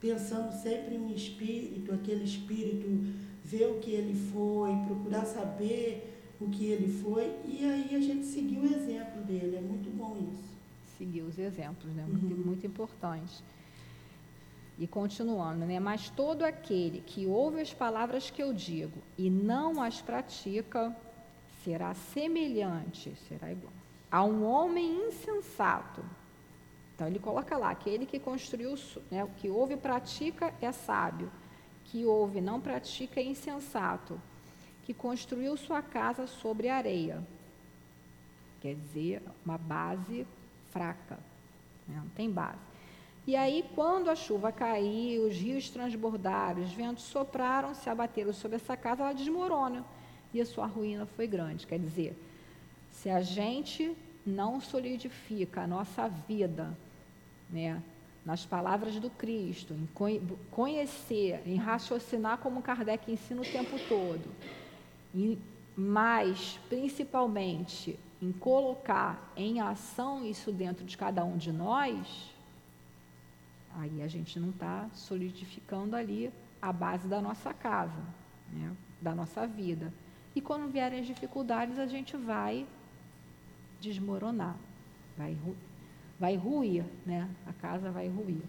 [0.00, 2.88] pensando sempre em espírito, aquele espírito
[3.44, 6.08] ver o que ele foi, procurar saber
[6.40, 9.56] o que ele foi, e aí a gente seguir o exemplo dele.
[9.56, 10.61] É muito bom isso.
[11.02, 12.04] Seguir os exemplos, né?
[12.06, 12.46] Muito, uhum.
[12.46, 13.42] muito importante.
[14.78, 15.80] E continuando, né?
[15.80, 20.94] Mas todo aquele que ouve as palavras que eu digo e não as pratica,
[21.64, 23.72] será semelhante, será igual
[24.10, 26.04] a um homem insensato
[26.94, 28.78] então ele coloca lá, aquele que construiu,
[29.10, 31.32] né, o que ouve e pratica é sábio,
[31.86, 34.20] que ouve e não pratica é insensato,
[34.84, 37.20] que construiu sua casa sobre areia.
[38.60, 40.24] Quer dizer, uma base
[40.72, 41.18] fraca,
[41.86, 42.72] né, não tem base.
[43.24, 48.56] E aí, quando a chuva caiu, os rios transbordaram, os ventos sopraram, se abateram sobre
[48.56, 49.84] essa casa, ela desmorona.
[50.34, 51.66] E a sua ruína foi grande.
[51.66, 52.16] Quer dizer,
[52.90, 56.76] se a gente não solidifica a nossa vida
[57.48, 57.80] né,
[58.24, 59.88] nas palavras do Cristo, em
[60.50, 64.30] conhecer, em raciocinar como Kardec ensina o tempo todo,
[65.14, 65.38] e,
[65.76, 72.32] mas principalmente em colocar em ação isso dentro de cada um de nós,
[73.74, 78.00] aí a gente não está solidificando ali a base da nossa casa,
[78.52, 79.92] né, da nossa vida.
[80.36, 82.64] E quando vierem as dificuldades, a gente vai
[83.80, 84.56] desmoronar,
[85.18, 85.36] vai
[86.22, 87.28] vai ruir, né?
[87.44, 88.42] A casa vai ruir.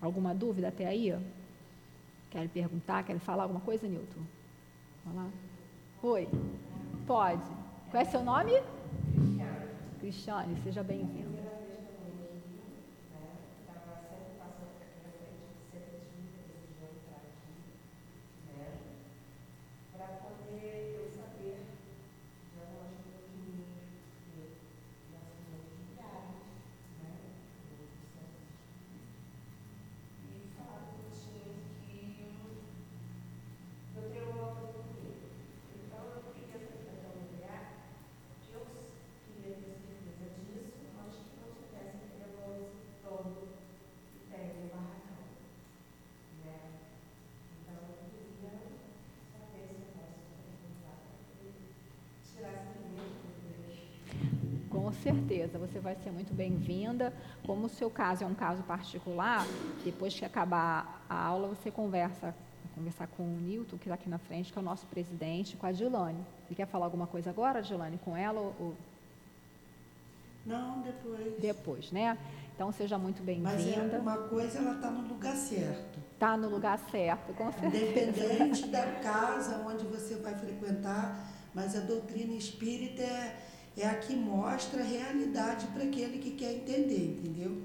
[0.00, 1.16] Alguma dúvida até aí?
[2.30, 3.04] Quer perguntar?
[3.04, 4.22] Quer falar alguma coisa, Nilton?
[5.04, 5.30] Falar?
[6.02, 6.28] Oi.
[7.06, 7.65] Pode.
[7.90, 8.52] Qual é seu nome?
[10.00, 10.56] Cristiane.
[10.62, 11.45] Seja bem-vindo.
[55.02, 57.12] Certeza, você vai ser muito bem-vinda.
[57.44, 59.46] Como o seu caso é um caso particular,
[59.84, 62.34] depois que acabar a aula, você conversa
[62.76, 65.66] conversar com o Nilton, que está aqui na frente, que é o nosso presidente, com
[65.66, 66.22] a Dilane.
[66.46, 68.38] Você quer falar alguma coisa agora, Dilane, com ela?
[68.38, 68.74] Ou...
[70.44, 71.40] Não, depois.
[71.40, 72.18] Depois, né?
[72.54, 73.50] Então, seja muito bem-vinda.
[73.50, 75.98] Mas é uma coisa, ela está no lugar certo.
[76.12, 78.10] Está no lugar certo, com certeza.
[78.10, 83.36] Independente da casa onde você vai frequentar, mas a doutrina espírita é
[83.76, 87.62] é a que mostra a realidade para aquele que quer entender, entendeu?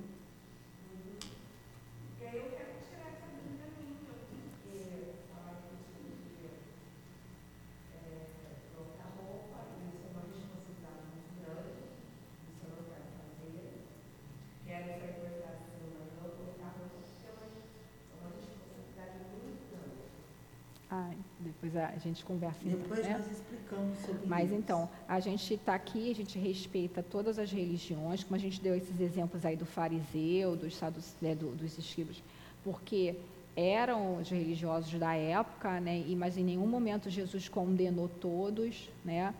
[21.61, 22.59] depois a gente conversa.
[22.63, 23.17] Então, depois né?
[23.17, 24.55] nós explicamos sobre Mas isso.
[24.55, 28.75] então, a gente está aqui, a gente respeita todas as religiões, como a gente deu
[28.75, 30.79] esses exemplos aí do fariseu, dos,
[31.21, 32.21] né, do, dos escribas,
[32.63, 33.15] porque
[33.55, 39.33] eram os religiosos da época, né, e, mas em nenhum momento Jesus condenou todos, né,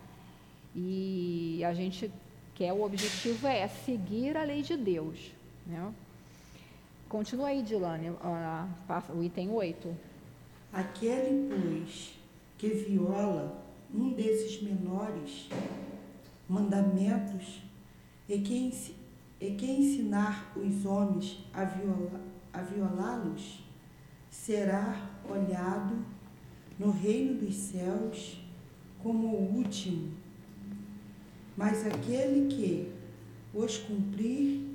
[0.75, 2.11] e a gente
[2.55, 5.31] quer, o objetivo é seguir a lei de Deus.
[5.65, 5.93] Né?
[7.09, 9.97] Continua aí, Dilane, o item 8.
[10.71, 12.13] Aquele, pois,
[12.61, 15.49] que viola um desses menores
[16.47, 17.59] mandamentos
[18.29, 18.71] e que,
[19.39, 22.21] e que ensinar os homens a, viola,
[22.53, 23.63] a violá-los,
[24.29, 26.05] será olhado
[26.77, 28.39] no reino dos céus
[29.01, 30.11] como o último.
[31.57, 32.91] Mas aquele que
[33.55, 34.67] os cumprir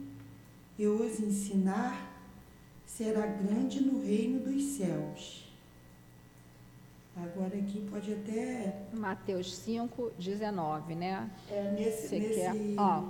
[0.77, 2.21] e os ensinar
[2.85, 5.46] será grande no reino dos céus.
[7.37, 8.87] Agora aqui pode até.
[8.95, 11.31] Mateus 5, 19, né?
[11.51, 12.55] É, nesse, Você nesse, quer?
[12.79, 13.05] Ó.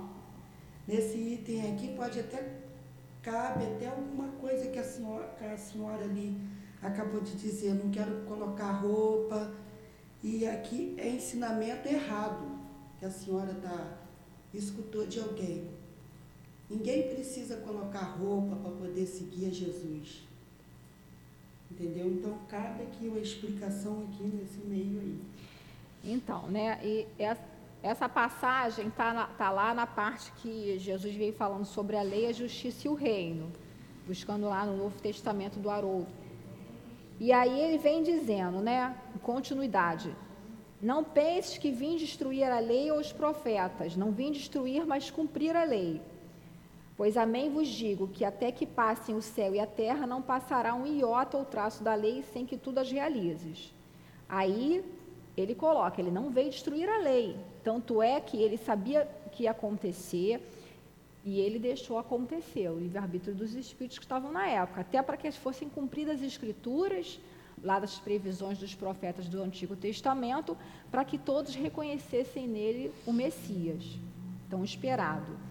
[0.85, 2.57] nesse item aqui pode até.
[3.21, 6.37] Cabe até alguma coisa que a senhora, que a senhora ali
[6.81, 9.49] acabou de dizer, não quero colocar roupa.
[10.21, 12.59] E aqui é ensinamento errado
[12.99, 13.97] que a senhora tá,
[14.53, 15.69] escutou de alguém.
[16.69, 20.26] Ninguém precisa colocar roupa para poder seguir a Jesus.
[21.71, 22.07] Entendeu?
[22.07, 25.19] Então, cabe aqui uma explicação aqui nesse meio aí.
[26.03, 27.05] Então, né, e
[27.83, 32.31] essa passagem está tá lá na parte que Jesus veio falando sobre a lei, a
[32.31, 33.51] justiça e o reino,
[34.05, 36.07] buscando lá no Novo Testamento do Haroldo.
[37.19, 40.15] E aí ele vem dizendo, né, continuidade,
[40.81, 45.55] não penses que vim destruir a lei ou os profetas, não vim destruir, mas cumprir
[45.55, 45.99] a lei.
[46.97, 50.73] Pois amém vos digo que até que passem o céu e a terra, não passará
[50.73, 53.71] um iota ou traço da lei sem que tu as realizes.
[54.27, 54.83] Aí
[55.37, 57.37] ele coloca, ele não veio destruir a lei.
[57.63, 60.41] Tanto é que ele sabia que ia acontecer
[61.23, 65.31] e ele deixou acontecer, o livre-arbítrio dos espíritos que estavam na época, até para que
[65.33, 67.19] fossem cumpridas as escrituras,
[67.61, 70.57] lá das previsões dos profetas do Antigo Testamento,
[70.89, 73.99] para que todos reconhecessem nele o Messias,
[74.49, 75.46] tão esperado.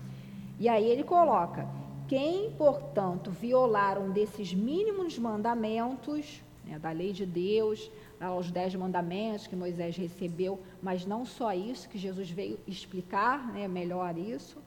[0.58, 1.68] E aí ele coloca:
[2.08, 7.90] quem, portanto, violar um desses mínimos mandamentos, né, da lei de Deus,
[8.20, 13.68] aos dez mandamentos que Moisés recebeu, mas não só isso, que Jesus veio explicar né,
[13.68, 14.58] melhor isso,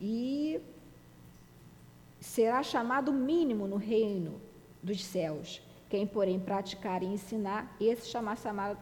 [0.00, 0.60] e
[2.20, 4.40] será chamado mínimo no reino
[4.82, 5.62] dos céus.
[5.88, 8.10] Quem, porém, praticar e ensinar, esse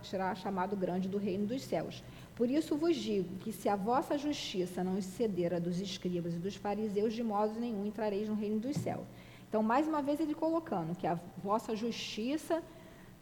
[0.03, 2.03] será chamado grande do reino dos céus.
[2.43, 6.39] Por isso vos digo que se a vossa justiça não exceder a dos escribas e
[6.39, 9.07] dos fariseus, de modo nenhum entrareis no reino dos céus.
[9.49, 12.61] Então, mais uma vez, ele colocando que a vossa justiça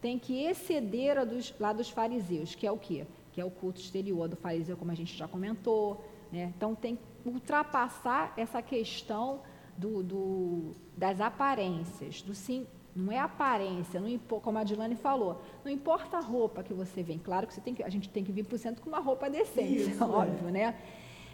[0.00, 3.06] tem que exceder a dos, lá dos fariseus, que é o quê?
[3.30, 6.02] Que é o culto exterior do fariseu, como a gente já comentou.
[6.32, 6.50] Né?
[6.56, 9.42] Então, tem que ultrapassar essa questão
[9.76, 15.70] do, do, das aparências, do sim, Não é aparência, não como a Dilane falou, não
[15.70, 17.18] importa a roupa que você vem.
[17.18, 18.98] Claro que, você tem que a gente tem que vir para o centro com uma
[18.98, 20.52] roupa decente, Isso, óbvio, é.
[20.52, 20.78] né?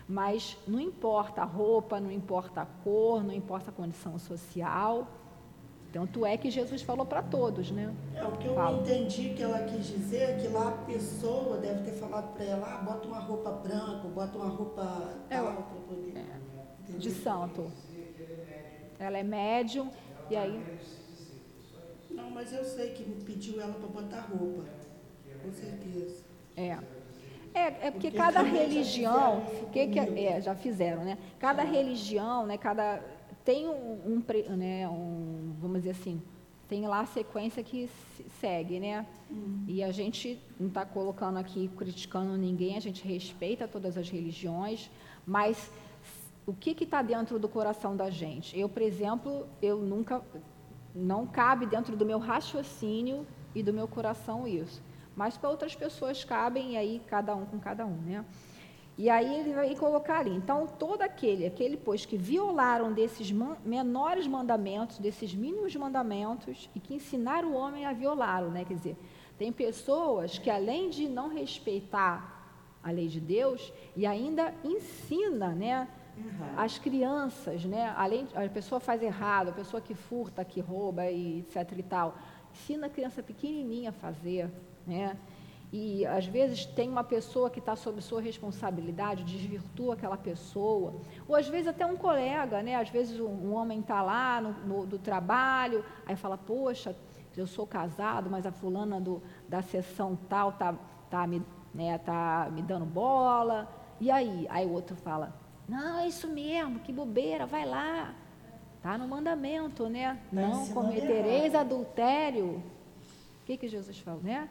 [0.08, 5.08] Mas não importa a roupa, não importa a cor, não importa a condição social.
[5.92, 7.94] Tanto é que Jesus falou para todos, né?
[8.14, 8.80] É, o que eu Fala.
[8.80, 12.66] entendi que ela quis dizer é que lá a pessoa deve ter falado para ela,
[12.66, 14.82] ah, bota uma roupa branca, bota uma roupa
[15.30, 16.18] é, tal para poder.
[16.18, 17.72] É, de santo.
[18.98, 19.90] Ela é médium,
[20.30, 20.62] e aí
[22.10, 24.64] não, mas eu sei que pediu ela para botar roupa.
[25.42, 26.24] Com certeza.
[26.56, 26.78] É.
[27.54, 31.16] É, é porque, porque cada religião, que que é, é, já fizeram, né?
[31.38, 31.70] Cada já.
[31.70, 32.58] religião, né?
[32.58, 33.02] Cada
[33.44, 33.72] tem um,
[34.04, 34.88] um, né?
[34.88, 36.20] Um, vamos dizer assim,
[36.68, 37.88] tem lá a sequência que
[38.40, 39.06] segue, né?
[39.30, 39.64] Hum.
[39.68, 44.90] E a gente não está colocando aqui criticando ninguém, a gente respeita todas as religiões,
[45.24, 45.70] mas
[46.44, 48.58] o que está dentro do coração da gente?
[48.58, 50.22] Eu, por exemplo, eu nunca
[50.96, 54.82] não cabe dentro do meu raciocínio e do meu coração isso.
[55.14, 58.24] Mas para outras pessoas cabem, e aí cada um com cada um, né?
[58.98, 60.30] E aí ele vai colocar ali.
[60.30, 66.80] Então, todo aquele, aquele, pois, que violaram desses man, menores mandamentos, desses mínimos mandamentos, e
[66.80, 68.64] que ensinaram o homem a violá-lo, né?
[68.64, 68.96] Quer dizer,
[69.36, 72.34] tem pessoas que, além de não respeitar
[72.82, 75.88] a lei de Deus, e ainda ensina, né?
[76.16, 76.54] Uhum.
[76.56, 77.92] As crianças, né?
[77.96, 82.16] Além a pessoa faz errado, a pessoa que furta, que rouba e etc e tal,
[82.52, 84.50] ensina a criança pequenininha a fazer,
[84.86, 85.16] né?
[85.72, 90.94] E às vezes tem uma pessoa que está sob sua responsabilidade, desvirtua aquela pessoa,
[91.26, 92.76] ou às vezes até um colega, né?
[92.76, 96.96] Às vezes um, um homem está lá no, no, do trabalho, aí fala, poxa,
[97.36, 100.74] eu sou casado, mas a fulana do, da sessão tal tá,
[101.10, 101.42] tá, me,
[101.74, 103.68] né, tá me dando bola.
[104.00, 104.46] E aí?
[104.48, 105.34] Aí o outro fala,
[105.68, 108.14] não, é isso mesmo, que bobeira, vai lá.
[108.76, 110.20] Está no mandamento, né?
[110.32, 112.62] Tá não cometereis adultério.
[113.42, 114.48] O que, que Jesus falou, né?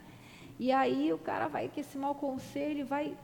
[0.60, 3.18] E aí o cara vai que esse mau conselho vai.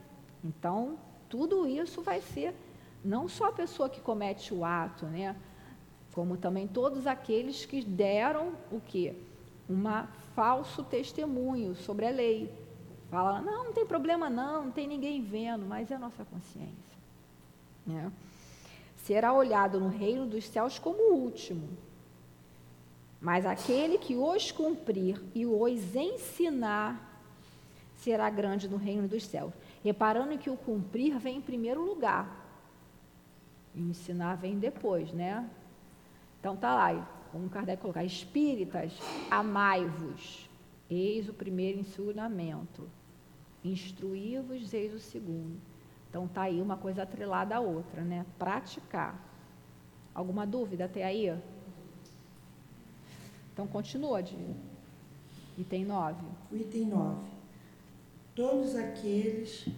[0.43, 2.53] Então, tudo isso vai ser
[3.03, 5.35] não só a pessoa que comete o ato, né?
[6.13, 9.15] Como também todos aqueles que deram o quê?
[9.69, 9.83] Um
[10.35, 12.53] falso testemunho sobre a lei.
[13.09, 16.90] Fala, não, não tem problema não, não tem ninguém vendo, mas é a nossa consciência.
[17.85, 18.11] Né?
[18.97, 21.67] Será olhado no reino dos céus como o último.
[23.19, 27.09] Mas aquele que os cumprir e os ensinar
[27.97, 29.53] será grande no reino dos céus.
[29.83, 32.39] Reparando que o cumprir vem em primeiro lugar.
[33.75, 35.47] E ensinar vem depois, né?
[36.39, 38.93] Então tá lá, como Kardec colocar, espíritas,
[39.29, 40.49] amai-vos.
[40.89, 42.89] Eis o primeiro ensinamento.
[43.63, 45.70] Instruí-vos, eis o segundo.
[46.11, 48.25] Então tá aí uma coisa atrelada à outra, né?
[48.37, 49.17] Praticar.
[50.13, 51.33] Alguma dúvida até aí?
[53.53, 54.35] Então continua de
[55.57, 56.21] item 9.
[56.51, 57.21] O item 9.
[58.35, 59.69] Todos aqueles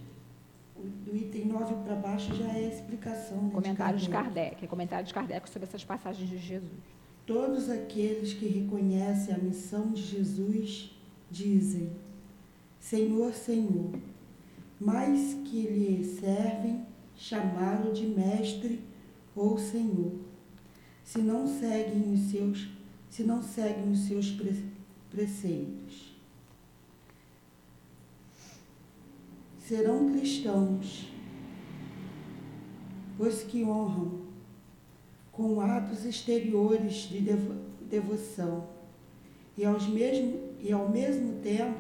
[0.76, 3.44] do item 9 para baixo já é explicação.
[3.44, 4.32] Né, comentário de Kardec.
[4.32, 6.82] de Kardec, é comentário de Kardec sobre essas passagens de Jesus.
[7.28, 10.92] Todos aqueles que reconhecem a missão de Jesus
[11.30, 11.92] dizem:
[12.80, 13.92] Senhor, Senhor
[14.84, 18.82] mas que lhe servem chamá-lo de mestre
[19.34, 20.12] ou senhor.
[21.06, 22.70] Se não seguem os seus,
[23.10, 24.38] se não seguem os seus
[25.10, 26.14] preceitos.
[29.60, 31.10] Serão cristãos
[33.18, 34.24] os que honram
[35.32, 37.56] com atos exteriores de devo,
[37.90, 38.68] devoção
[39.58, 41.80] e, aos mesmo, e ao mesmo tempo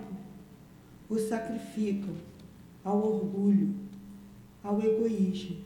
[1.09, 2.15] o sacrificam
[2.83, 3.73] ao orgulho,
[4.63, 5.63] ao egoísmo,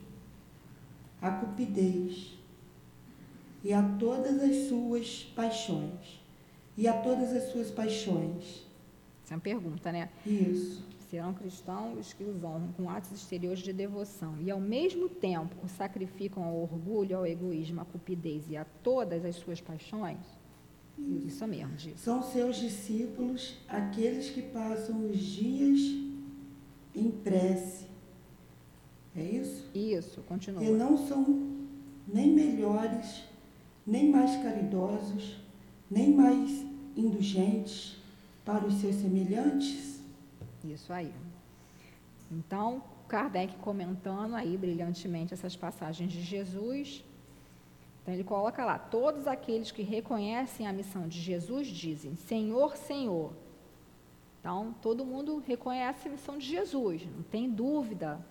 [1.20, 2.38] à cupidez
[3.62, 6.20] e a todas as suas paixões.
[6.76, 8.64] E a todas as suas paixões.
[9.24, 10.08] Essa é uma pergunta, né?
[10.24, 10.86] Isso.
[11.10, 15.68] Serão cristãos que os honram com atos exteriores de devoção e, ao mesmo tempo, o
[15.68, 20.18] sacrificam ao orgulho, ao egoísmo, à cupidez e a todas as suas paixões?
[20.96, 21.98] Isso, Isso mesmo, Diego.
[21.98, 25.80] São seus discípulos aqueles que passam os dias
[26.98, 27.86] em prece.
[29.16, 29.68] É isso?
[29.74, 30.62] Isso, continua.
[30.62, 31.24] E não são
[32.06, 33.24] nem melhores,
[33.86, 35.38] nem mais caridosos,
[35.90, 36.64] nem mais
[36.96, 37.96] indulgentes
[38.44, 40.00] para os seus semelhantes?
[40.64, 41.12] Isso aí.
[42.30, 47.04] Então, Kardec comentando aí brilhantemente essas passagens de Jesus.
[48.02, 53.32] Então, ele coloca lá: todos aqueles que reconhecem a missão de Jesus dizem: Senhor, Senhor
[54.40, 58.24] então, todo mundo reconhece a missão de Jesus, não tem dúvida.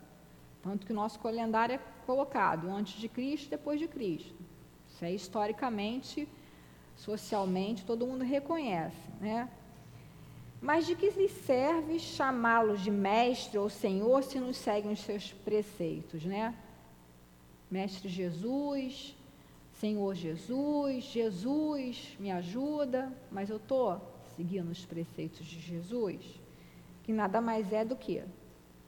[0.61, 4.35] Tanto que o nosso calendário é colocado antes de Cristo depois de Cristo.
[4.89, 6.27] Isso é historicamente
[6.97, 9.49] socialmente todo mundo reconhece, né?
[10.59, 15.31] Mas de que lhe serve chamá-los de mestre ou senhor se não seguem os seus
[15.31, 16.55] preceitos, né?
[17.69, 19.15] Mestre Jesus,
[19.73, 24.01] Senhor Jesus, Jesus me ajuda, mas eu estou
[24.37, 26.39] seguindo os preceitos de Jesus,
[27.03, 28.23] que nada mais é do que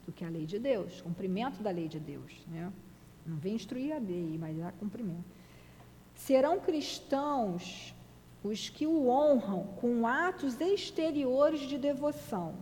[0.06, 2.72] do que a lei de Deus, cumprimento da lei de Deus, né?
[3.26, 5.24] Não vem instruir a lei, mas é cumprimento.
[6.14, 7.94] Serão cristãos
[8.42, 12.54] os que o honram com atos exteriores de devoção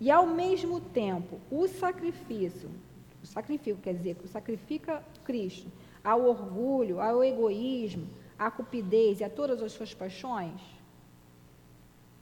[0.00, 2.68] e ao mesmo tempo o sacrifício,
[3.22, 5.70] o sacrifício quer dizer que o sacrifica Cristo
[6.02, 8.08] ao orgulho, ao egoísmo,
[8.38, 10.60] à cupidez e a todas as suas paixões?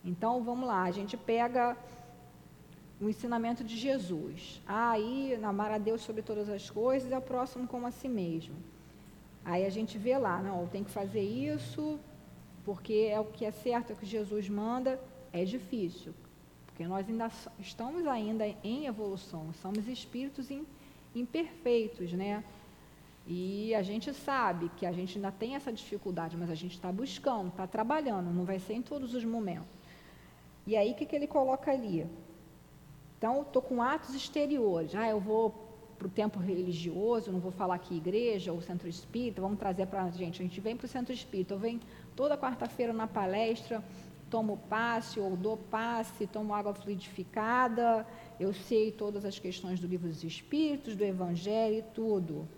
[0.05, 1.77] Então vamos lá, a gente pega
[3.01, 4.63] o ensinamento de Jesus.
[4.67, 8.09] Ah, aí, amar a Deus sobre todas as coisas e ao próximo como a si
[8.09, 8.55] mesmo.
[9.45, 11.99] Aí a gente vê lá, não, tem que fazer isso,
[12.65, 15.01] porque é o que é certo, é o que Jesus manda,
[15.33, 16.15] é difícil,
[16.67, 17.29] porque nós ainda
[17.59, 20.49] estamos ainda em evolução, somos espíritos
[21.15, 22.45] imperfeitos, né?
[23.27, 26.91] E a gente sabe que a gente ainda tem essa dificuldade, mas a gente está
[26.91, 29.82] buscando, está trabalhando, não vai ser em todos os momentos.
[30.67, 32.07] E aí, o que, que ele coloca ali?
[33.19, 34.95] Então, estou com atos exteriores.
[34.95, 35.55] Ah, eu vou
[35.99, 40.03] para o tempo religioso, não vou falar aqui igreja ou centro espírita, vamos trazer para
[40.03, 40.43] a gente.
[40.43, 41.81] A gente vem para o centro espírita, eu venho
[42.17, 43.83] toda quarta-feira na palestra,
[44.29, 48.05] tomo passe ou dou passe, tomo água fluidificada,
[48.41, 52.49] eu sei todas as questões do livro dos espíritos, do evangelho e tudo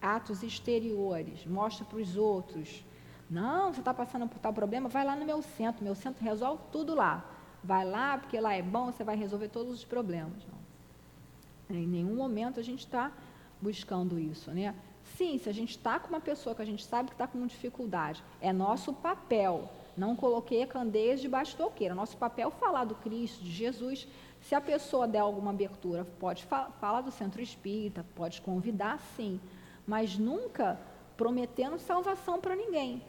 [0.00, 2.84] atos exteriores, mostra para os outros.
[3.28, 6.62] Não, você está passando por tal problema, vai lá no meu centro, meu centro resolve
[6.72, 7.37] tudo lá.
[7.62, 10.44] Vai lá, porque lá é bom, você vai resolver todos os problemas.
[10.46, 11.76] Não.
[11.76, 13.12] Em nenhum momento a gente está
[13.60, 14.74] buscando isso, né?
[15.16, 17.46] Sim, se a gente está com uma pessoa que a gente sabe que está com
[17.46, 19.70] dificuldade, é nosso papel.
[19.96, 21.94] Não coloquei a candeias debaixo do alqueiro.
[21.94, 24.06] Nosso papel é falar do Cristo, de Jesus.
[24.40, 29.40] Se a pessoa der alguma abertura, pode falar do centro espírita, pode convidar, sim
[29.88, 30.78] mas nunca
[31.16, 33.02] prometendo salvação para ninguém.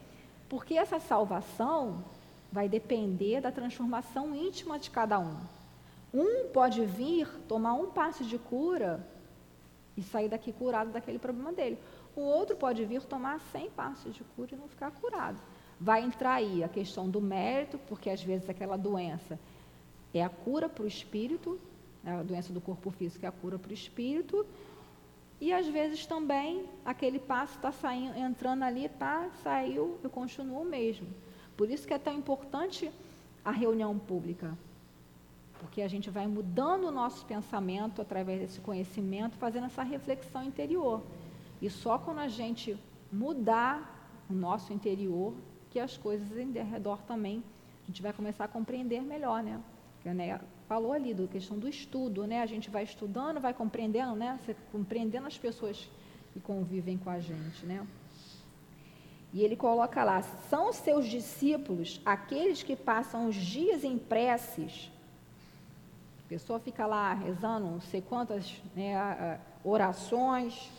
[0.47, 2.05] Porque essa salvação
[2.51, 5.35] vai depender da transformação íntima de cada um.
[6.13, 9.05] Um pode vir, tomar um passo de cura
[9.95, 11.77] e sair daqui curado daquele problema dele.
[12.15, 15.39] O outro pode vir tomar 100 passos de cura e não ficar curado.
[15.79, 19.39] Vai entrar aí a questão do mérito, porque às vezes aquela doença
[20.13, 21.59] é a cura para o espírito,
[22.03, 24.45] né, a doença do corpo físico é a cura para o espírito,
[25.39, 31.07] e às vezes também aquele passo está entrando ali, tá, saiu, eu continuo o mesmo.
[31.59, 32.89] Por isso que é tão importante
[33.43, 34.57] a reunião pública.
[35.59, 41.03] Porque a gente vai mudando o nosso pensamento através desse conhecimento, fazendo essa reflexão interior.
[41.61, 42.79] E só quando a gente
[43.11, 43.73] mudar
[44.29, 45.33] o nosso interior,
[45.69, 47.43] que as coisas em redor também,
[47.83, 49.61] a gente vai começar a compreender melhor, né?
[49.95, 52.41] Porque, né, falou ali da questão do estudo, né?
[52.41, 54.39] A gente vai estudando, vai compreendendo, né?
[54.71, 55.89] Compreendendo as pessoas
[56.31, 57.85] que convivem com a gente, né?
[59.33, 64.91] E ele coloca lá: são seus discípulos aqueles que passam os dias em preces.
[66.25, 70.69] A pessoa fica lá rezando não sei quantas né, orações,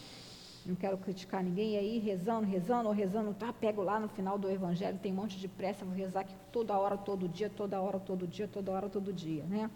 [0.65, 4.49] não quero criticar ninguém, aí rezando, rezando, ou rezando, tá, pego lá no final do
[4.51, 7.99] evangelho, tem um monte de pressa, vou rezar aqui toda hora, todo dia, toda hora,
[7.99, 9.71] todo dia, toda hora, todo dia, né?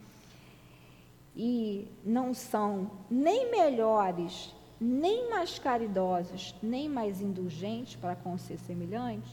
[1.36, 9.30] E não são nem melhores, nem mais caridosos, nem mais indulgentes para com ser semelhantes.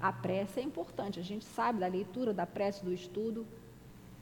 [0.00, 3.46] A prece é importante, a gente sabe da leitura, da prece, do estudo,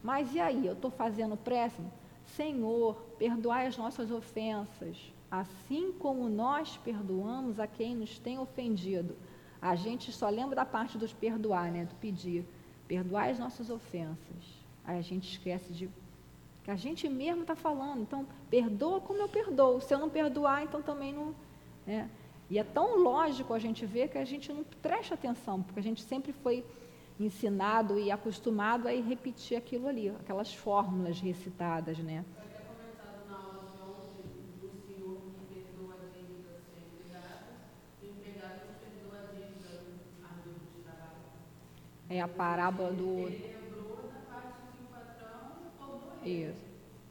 [0.03, 1.83] mas e aí, eu estou fazendo prece?
[2.25, 9.17] Senhor, perdoai as nossas ofensas, assim como nós perdoamos a quem nos tem ofendido.
[9.61, 11.85] A gente só lembra da parte dos perdoar, né?
[11.85, 12.47] Do pedir.
[12.89, 14.61] Perdoar as nossas ofensas.
[14.85, 15.91] Aí a gente esquece de
[16.65, 18.03] que a gente mesmo está falando.
[18.03, 19.81] Então, perdoa como eu perdoo.
[19.81, 21.35] Se eu não perdoar, então também não.
[21.87, 22.11] Né?
[22.49, 25.83] E é tão lógico a gente ver que a gente não presta atenção, porque a
[25.83, 26.65] gente sempre foi
[27.19, 32.25] ensinado e acostumado a ir repetir aquilo ali, aquelas fórmulas recitadas, né?
[42.13, 43.29] É a parábola do.
[43.29, 46.10] Ele lembrou da parte que o patrão roubou ele.
[46.25, 46.65] Isso.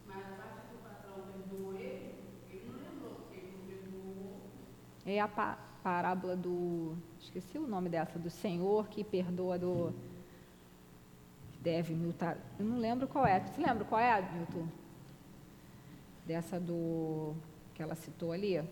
[0.06, 2.14] Mas a parte que o patrão perdoou ele,
[2.50, 4.36] ele não lembrou, porque ele não perdoou.
[5.04, 6.96] É a pa parábola do.
[7.18, 9.92] Esqueci o nome dessa, do Senhor que perdoa do.
[11.60, 12.38] Deve multar.
[12.58, 13.40] Eu não lembro qual é.
[13.40, 14.66] Você lembra qual é, Milton?
[16.26, 17.34] Dessa do.
[17.74, 18.62] que ela citou ali?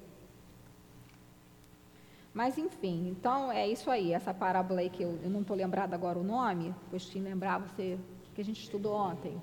[2.33, 5.97] Mas enfim, então é isso aí, essa parábola aí que eu, eu não estou lembrada
[5.97, 7.99] agora o nome, depois que lembrar você
[8.33, 9.43] que a gente estudou ontem.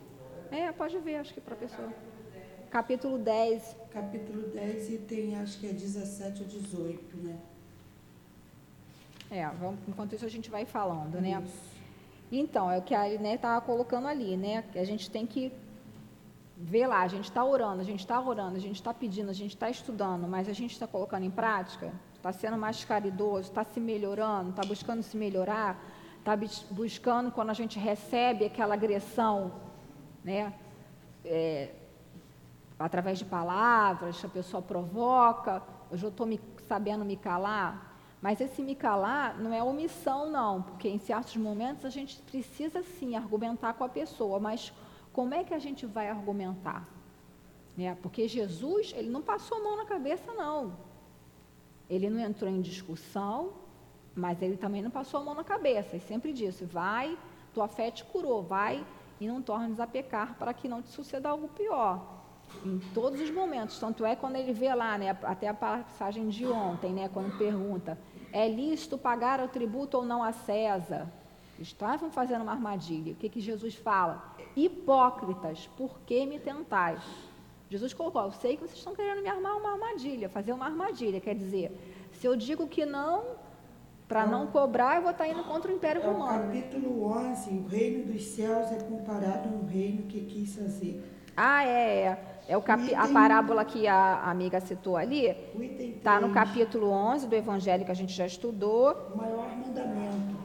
[0.52, 1.92] É, pode ver, acho que professor.
[2.70, 3.76] Capítulo 10.
[3.92, 7.38] Capítulo 10 e tem acho que é 17 ou 18, né?
[9.32, 11.42] É, vamos, enquanto isso a gente vai falando, né?
[12.32, 14.64] Então, é o que a Aline estava colocando ali, né?
[14.72, 15.52] Que a gente tem que
[16.58, 19.34] ver lá, a gente está orando, a gente está orando, a gente está pedindo, a
[19.34, 23.64] gente está estudando, mas a gente está colocando em prática, está sendo mais caridoso, está
[23.64, 25.84] se melhorando, está buscando se melhorar,
[26.20, 26.38] está
[26.72, 29.52] buscando quando a gente recebe aquela agressão,
[30.26, 30.52] né?
[31.24, 31.72] É,
[32.80, 35.62] através de palavras, a pessoa provoca,
[35.92, 36.28] eu estou
[36.68, 41.86] sabendo me calar, mas esse me calar não é omissão, não, porque em certos momentos
[41.86, 44.74] a gente precisa sim argumentar com a pessoa, mas
[45.14, 46.90] como é que a gente vai argumentar?
[47.78, 47.96] Né?
[48.02, 50.76] Porque Jesus, ele não passou a mão na cabeça, não.
[51.88, 53.54] Ele não entrou em discussão,
[54.16, 55.96] mas ele também não passou a mão na cabeça.
[55.96, 57.18] Ele sempre disse: vai,
[57.54, 58.84] tua fé te curou, vai
[59.20, 62.24] e não tornes a pecar para que não te suceda algo pior.
[62.64, 63.80] Em todos os momentos.
[63.80, 67.98] Tanto é quando ele vê lá, né, até a passagem de ontem, né, quando pergunta:
[68.32, 71.12] é lícito pagar o tributo ou não a César?
[71.60, 73.14] Estavam fazendo uma armadilha.
[73.14, 74.36] O que, que Jesus fala?
[74.56, 77.02] Hipócritas, por que me tentais?
[77.70, 81.20] Jesus colocou, eu sei que vocês estão querendo me armar uma armadilha, fazer uma armadilha.
[81.20, 81.72] Quer dizer,
[82.12, 83.24] se eu digo que não,
[84.08, 86.44] para não cobrar, eu vou estar indo contra o Império é Romano.
[86.44, 91.04] O capítulo 11, o reino dos céus é comparado no reino que quis fazer.
[91.36, 92.36] Ah, é, é.
[92.48, 92.94] É o capi...
[92.94, 95.36] a parábola que a amiga citou ali.
[95.98, 98.94] Está no capítulo 11 do Evangelho que a gente já estudou.
[99.14, 100.36] O maior mandamento.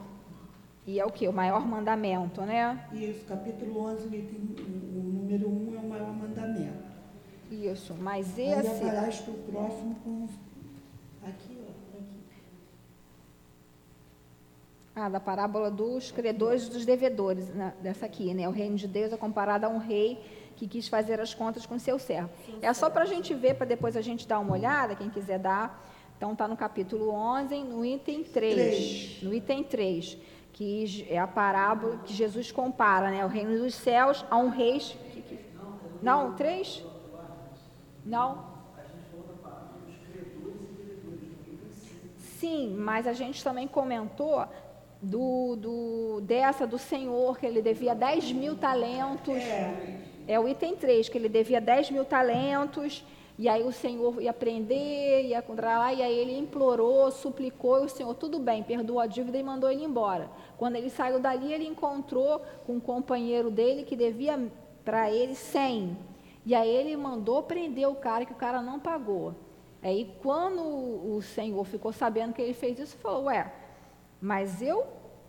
[0.87, 1.27] E é o que?
[1.27, 2.87] O maior mandamento, né?
[2.91, 6.91] Isso, capítulo 11, o número 1 é o maior mandamento.
[7.51, 8.83] Isso, mas esse...
[8.83, 10.27] Aí o próximo com...
[11.23, 12.23] Aqui, ó, aqui.
[14.93, 17.73] Ah, da parábola dos credores e dos devedores, né?
[17.81, 18.47] dessa aqui, né?
[18.47, 20.21] O reino de Deus é comparado a um rei
[20.57, 22.29] que quis fazer as contas com seu servo.
[22.61, 25.39] É só para a gente ver, para depois a gente dar uma olhada, quem quiser
[25.39, 25.89] dar.
[26.17, 28.55] Então, está no capítulo 11, no item 3.
[28.55, 29.23] 3.
[29.23, 30.17] No item 3
[30.53, 34.81] que é a parábola que Jesus compara, né, o reino dos céus a um rei.
[36.01, 36.83] Não, três?
[38.05, 38.51] Não.
[42.17, 44.47] Sim, mas a gente também comentou
[45.01, 49.35] do, do, dessa do Senhor, que ele devia 10 mil talentos.
[49.35, 49.99] É.
[50.27, 53.03] é o item 3, que ele devia 10 mil talentos
[53.41, 57.85] e aí o Senhor ia prender, ia contra lá, e aí ele implorou, suplicou, e
[57.85, 60.29] o Senhor, tudo bem, perdoou a dívida e mandou ele embora.
[60.59, 64.51] Quando ele saiu dali, ele encontrou com um companheiro dele que devia
[64.85, 65.97] para ele 100.
[66.45, 69.33] E aí ele mandou prender o cara, que o cara não pagou.
[69.81, 73.51] Aí quando o Senhor ficou sabendo que ele fez isso, falou, ué,
[74.21, 74.85] mas eu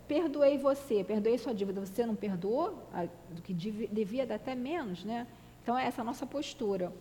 [0.07, 2.87] perdoei você, perdoei sua dívida, você não perdoou?
[3.31, 5.27] Do que devia dar até menos, né?
[5.63, 6.93] Então, é essa a nossa postura.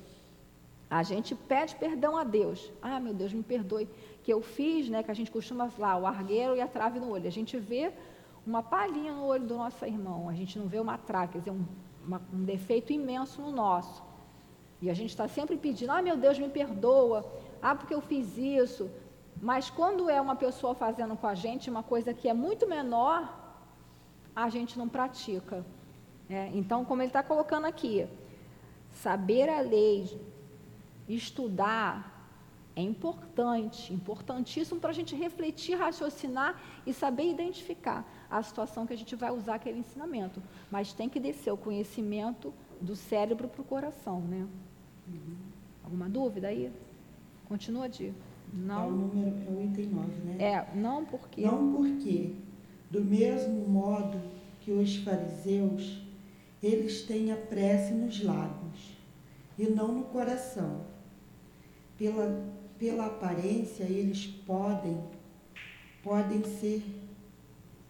[0.89, 2.71] A gente pede perdão a Deus.
[2.81, 3.89] Ah, meu Deus, me perdoe.
[4.23, 5.01] Que eu fiz, né?
[5.03, 7.27] Que a gente costuma falar, o argueiro e a trave no olho.
[7.27, 7.91] A gente vê
[8.45, 10.29] uma palhinha no olho do nosso irmão.
[10.29, 11.65] A gente não vê uma trave, quer dizer, um,
[12.05, 14.03] uma, um defeito imenso no nosso.
[14.81, 17.25] E a gente está sempre pedindo, ah, meu Deus, me perdoa.
[17.61, 18.89] Ah, porque eu fiz isso.
[19.41, 23.19] Mas quando é uma pessoa fazendo com a gente uma coisa que é muito menor,
[24.35, 25.65] a gente não pratica.
[26.29, 28.07] É, então, como ele está colocando aqui,
[28.91, 30.21] saber a lei,
[31.09, 32.11] estudar
[32.75, 38.97] é importante, importantíssimo para a gente refletir, raciocinar e saber identificar a situação que a
[38.97, 40.41] gente vai usar aquele ensinamento.
[40.69, 44.47] Mas tem que descer o conhecimento do cérebro para o coração, né?
[45.07, 45.35] Uhum.
[45.83, 46.71] Alguma dúvida aí?
[47.47, 48.13] Continua de.
[48.53, 48.83] Não.
[48.83, 50.35] É o número, é o item 9, né?
[50.39, 51.41] É, não porque.
[51.41, 52.33] Não porque,
[52.89, 54.19] do mesmo modo
[54.59, 56.01] que os fariseus,
[56.61, 58.97] eles têm a prece nos lábios
[59.57, 60.81] e não no coração
[61.97, 62.43] pela,
[62.77, 64.99] pela aparência, eles podem,
[66.03, 66.83] podem ser,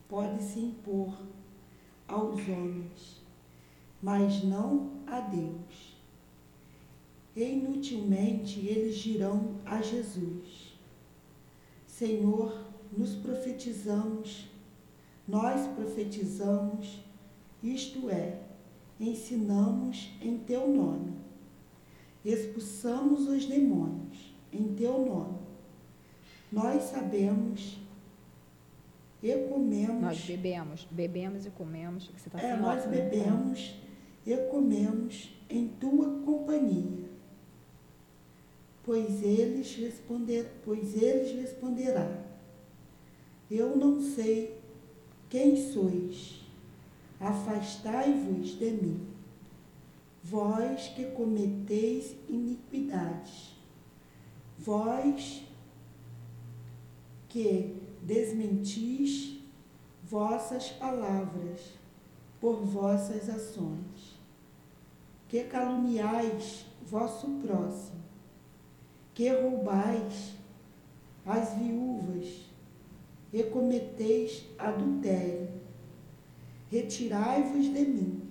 [0.10, 1.18] podem se impor
[2.08, 3.22] aos homens,
[4.02, 5.91] mas não a Deus.
[7.36, 10.78] E inutilmente eles dirão a Jesus:
[11.88, 14.48] Senhor, nos profetizamos,
[15.28, 17.00] nós profetizamos,
[17.64, 18.42] isto é,
[19.00, 21.22] ensinamos em teu nome
[22.24, 25.40] expulsamos os demônios em teu nome.
[26.52, 27.80] Nós sabemos
[29.24, 30.02] e comemos.
[30.02, 32.08] Nós bebemos, bebemos e comemos.
[32.08, 33.76] Que você tá é, nós bebemos
[34.26, 37.10] e comemos em tua companhia.
[38.84, 42.24] Pois eles responder, pois eles responderá:
[43.50, 44.60] Eu não sei
[45.30, 46.40] quem sois.
[47.20, 49.08] Afastai-vos de mim,
[50.24, 53.56] vós que cometeis iniquidades,
[54.58, 55.44] vós
[57.30, 59.40] que desmentis
[60.04, 61.62] vossas palavras
[62.42, 64.20] por vossas ações,
[65.30, 68.01] que caluniais vosso próximo,
[69.14, 70.34] que roubais
[71.26, 72.46] as viúvas
[73.32, 75.50] e cometeis adultério.
[76.70, 78.22] Retirai-vos de mim,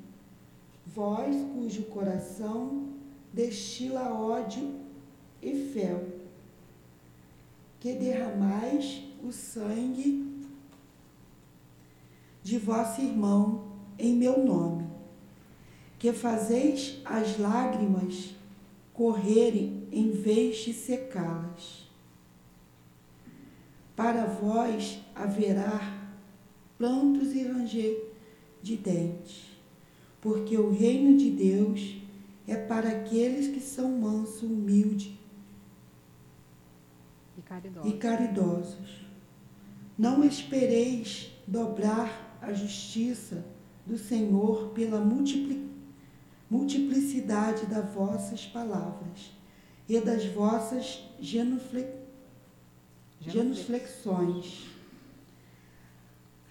[0.86, 2.88] vós cujo coração
[3.32, 4.80] destila ódio
[5.42, 6.06] e fel,
[7.78, 10.30] que derramais o sangue
[12.42, 13.64] de vosso irmão
[13.98, 14.86] em meu nome,
[15.98, 18.34] que fazeis as lágrimas
[18.94, 21.88] correrem em vez de secá-las.
[23.96, 26.08] Para vós haverá
[26.78, 28.10] plantos e ranger
[28.62, 29.46] de dentes,
[30.20, 32.00] porque o reino de Deus
[32.46, 35.12] é para aqueles que são mansos, humildes
[37.36, 37.90] e caridosos.
[37.90, 39.00] e caridosos.
[39.98, 43.44] Não espereis dobrar a justiça
[43.84, 49.39] do Senhor pela multiplicidade das vossas palavras
[49.90, 51.84] e das vossas genufle,
[53.20, 54.68] genuflexões.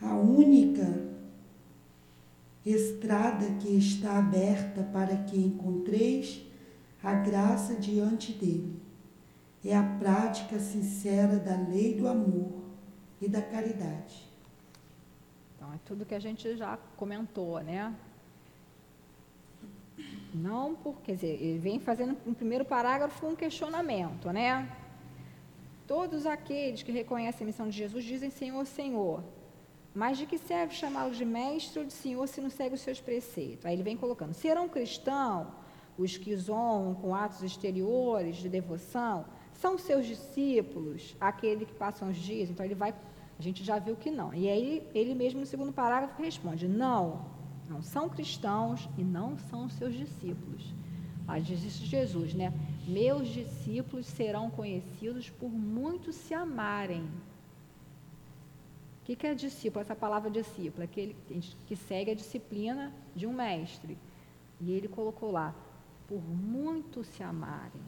[0.01, 1.07] A única
[2.65, 6.41] estrada que está aberta para que encontreis
[7.01, 8.77] a graça diante dele
[9.63, 12.61] é a prática sincera da lei do amor
[13.21, 14.27] e da caridade.
[15.55, 17.95] Então, é tudo que a gente já comentou, né?
[20.33, 24.69] Não porque, quer dizer, ele vem fazendo no primeiro parágrafo um questionamento, né?
[25.87, 29.23] Todos aqueles que reconhecem a missão de Jesus dizem Senhor, Senhor.
[29.93, 33.01] Mas de que serve chamá-lo de mestre ou de senhor se não segue os seus
[33.01, 33.65] preceitos?
[33.65, 35.47] Aí ele vem colocando: serão cristãos
[35.97, 39.25] os que zonam com atos exteriores de devoção?
[39.51, 42.49] São seus discípulos, aquele que passam os dias?
[42.49, 42.93] Então ele vai
[43.39, 44.33] a gente já viu que não.
[44.33, 47.25] E aí ele mesmo no segundo parágrafo responde: não,
[47.69, 50.73] não são cristãos e não são seus discípulos.
[51.25, 52.51] Mas diz isso Jesus, né?
[52.87, 57.03] Meus discípulos serão conhecidos por muitos se amarem.
[59.01, 59.81] O que, é discípulo?
[59.81, 61.15] Essa palavra discípulo, aquele
[61.67, 63.97] que segue a disciplina de um mestre.
[64.59, 65.53] E ele colocou lá,
[66.07, 67.81] por muito se amarem.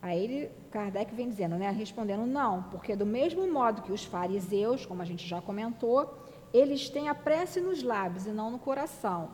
[0.00, 4.86] Aí ele, Kardec vem dizendo, né, respondendo não, porque do mesmo modo que os fariseus,
[4.86, 6.25] como a gente já comentou,
[6.56, 9.30] eles têm a prece nos lábios e não no coração.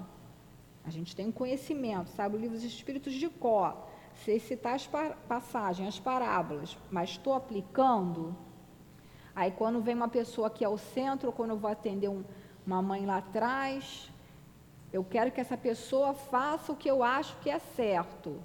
[0.85, 3.89] A gente tem um conhecimento, sabe o livro dos Espíritos de Có,
[4.25, 4.89] sei citar as
[5.29, 8.35] passagens, as parábolas, mas estou aplicando.
[9.35, 12.25] Aí quando vem uma pessoa aqui ao centro, ou quando eu vou atender um,
[12.66, 14.11] uma mãe lá atrás,
[14.93, 18.43] eu quero que essa pessoa faça o que eu acho que é certo.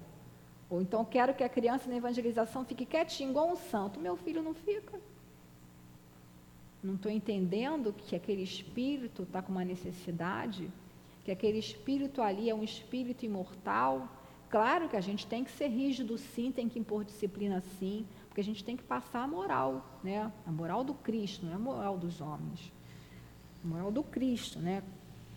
[0.69, 3.99] Ou então quero que a criança na evangelização fique quietinha, igual um santo.
[3.99, 4.99] Meu filho não fica.
[6.87, 10.71] Não estou entendendo que aquele espírito está com uma necessidade,
[11.25, 14.07] que aquele espírito ali é um espírito imortal.
[14.49, 18.39] Claro que a gente tem que ser rígido sim, tem que impor disciplina sim, porque
[18.39, 20.31] a gente tem que passar a moral, né?
[20.45, 22.71] A moral do Cristo, não é a moral dos homens.
[23.65, 24.81] A moral do Cristo, né?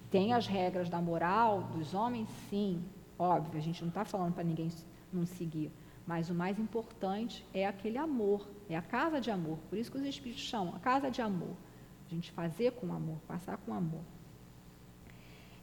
[0.09, 2.81] Tem as regras da moral dos homens, sim,
[3.19, 4.71] óbvio, a gente não está falando para ninguém
[5.13, 5.73] não seguir.
[6.11, 9.59] Mas o mais importante é aquele amor, é a casa de amor.
[9.69, 11.55] Por isso que os Espíritos chamam a casa de amor.
[12.05, 14.03] A gente fazer com amor, passar com amor.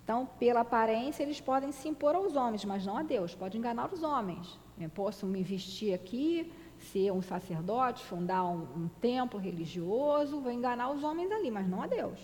[0.02, 3.36] Então, pela aparência, eles podem se impor aos homens, mas não a Deus.
[3.36, 4.58] Pode enganar os homens.
[4.80, 10.92] Eu posso me vestir aqui, ser um sacerdote, fundar um, um templo religioso, vou enganar
[10.92, 12.20] os homens ali, mas não a Deus.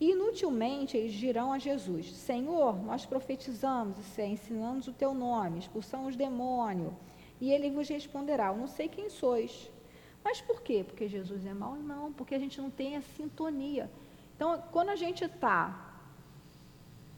[0.00, 6.92] Inutilmente eles dirão a Jesus: Senhor, nós profetizamos, e ensinamos o teu nome, expulsamos demônio.
[7.40, 9.70] E ele vos responderá: Eu não sei quem sois.
[10.22, 10.84] Mas por quê?
[10.86, 11.74] Porque Jesus é mau?
[11.76, 13.90] Não, porque a gente não tem a sintonia.
[14.36, 15.94] Então, quando a gente está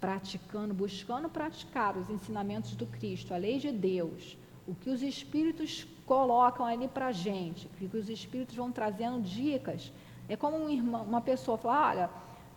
[0.01, 5.87] praticando, buscando praticar os ensinamentos do Cristo, a lei de Deus, o que os Espíritos
[6.07, 9.93] colocam ali para a gente, o que os Espíritos vão trazendo dicas,
[10.29, 12.11] é como um irmão, uma pessoa falar: olha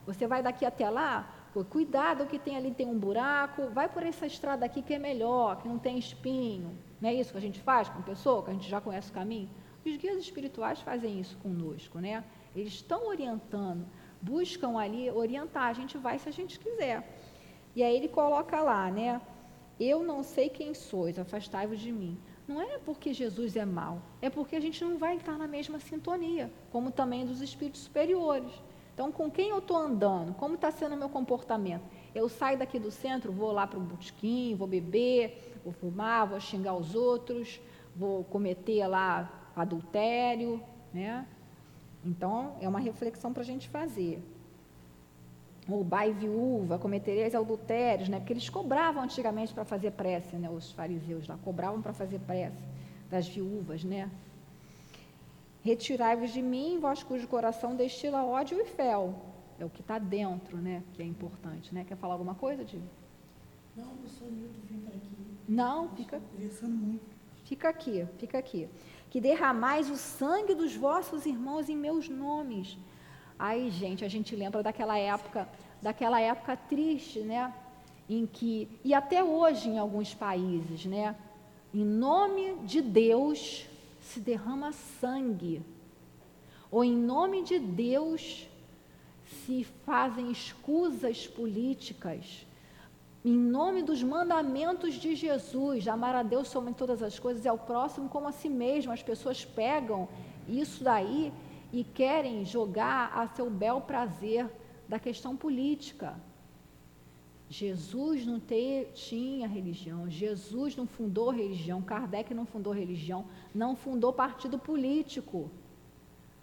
[0.05, 1.27] você vai daqui até lá,
[1.63, 5.61] cuidado que tem ali tem um buraco, vai por essa estrada aqui que é melhor,
[5.61, 6.77] que não tem espinho.
[7.05, 9.13] Não é isso que a gente faz com pessoa, que a gente já conhece o
[9.13, 9.47] caminho?
[9.85, 12.23] Os guias espirituais fazem isso conosco, né?
[12.55, 13.85] Eles estão orientando,
[14.19, 17.07] buscam ali orientar, a gente vai se a gente quiser.
[17.75, 19.21] E aí ele coloca lá, né?
[19.79, 22.17] Eu não sei quem sois, afastai-vos de mim.
[22.47, 25.79] Não é porque Jesus é mau, é porque a gente não vai estar na mesma
[25.79, 28.51] sintonia, como também dos espíritos superiores.
[28.95, 30.33] Então, com quem eu estou andando?
[30.33, 31.83] Como está sendo o meu comportamento?
[32.15, 36.39] Eu saio daqui do centro, vou lá para o botequim, vou beber, vou fumar, vou
[36.39, 37.59] xingar os outros,
[37.93, 40.63] vou cometer lá adultério,
[40.93, 41.27] né?
[42.05, 44.23] Então, é uma reflexão para a gente fazer.
[45.67, 48.19] Ou bai viúva, cometereis adultérios, né?
[48.19, 50.49] Porque eles cobravam antigamente para fazer prece, né?
[50.49, 52.63] Os fariseus lá cobravam para fazer prece
[53.09, 54.09] das viúvas, né?
[55.63, 59.34] Retirai-vos de mim, vós cujo coração destila ódio e fel.
[59.59, 60.83] É o que está dentro, né?
[60.93, 61.85] Que é importante, né?
[61.87, 62.85] Quer falar alguma coisa, Diego?
[63.75, 65.09] Não, eu sou Nildo, vim para aqui.
[65.47, 66.19] Não, fica.
[66.31, 67.15] Conversando muito.
[67.43, 68.67] Fica aqui, fica aqui.
[69.09, 72.77] Que derramais o sangue dos vossos irmãos em meus nomes.
[73.37, 75.47] Aí, gente, a gente lembra daquela época,
[75.81, 77.53] daquela época triste, né?
[78.09, 81.15] Em que, e até hoje em alguns países, né?
[81.73, 83.67] Em nome de Deus,
[83.99, 85.61] se derrama sangue.
[86.71, 88.47] Ou em nome de Deus
[89.25, 92.45] se fazem escusas políticas.
[93.23, 97.57] Em nome dos mandamentos de Jesus, amar a Deus sobre todas as coisas e ao
[97.57, 98.91] próximo como a si mesmo.
[98.91, 100.07] As pessoas pegam
[100.47, 101.33] isso daí
[101.73, 104.47] e querem jogar a seu bel prazer
[104.87, 106.15] da questão política.
[107.49, 114.11] Jesus não te, tinha religião, Jesus não fundou religião, Kardec não fundou religião, não fundou
[114.11, 115.49] partido político,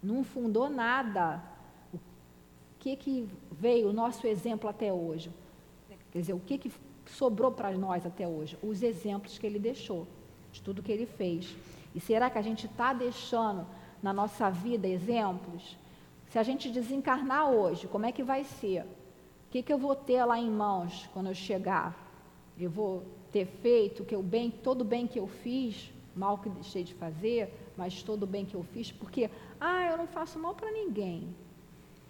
[0.02, 1.51] não fundou nada.
[2.82, 5.30] O que, que veio o nosso exemplo até hoje?
[6.10, 6.72] Quer dizer, o que, que
[7.06, 8.58] sobrou para nós até hoje?
[8.60, 10.04] Os exemplos que ele deixou,
[10.50, 11.56] de tudo que ele fez.
[11.94, 13.64] E será que a gente está deixando
[14.02, 15.78] na nossa vida exemplos?
[16.28, 18.84] Se a gente desencarnar hoje, como é que vai ser?
[19.52, 21.94] que, que eu vou ter lá em mãos quando eu chegar?
[22.58, 26.48] Eu vou ter feito que o bem, todo o bem que eu fiz, mal que
[26.48, 29.30] deixei de fazer, mas todo o bem que eu fiz, porque,
[29.60, 31.34] ah, eu não faço mal para ninguém,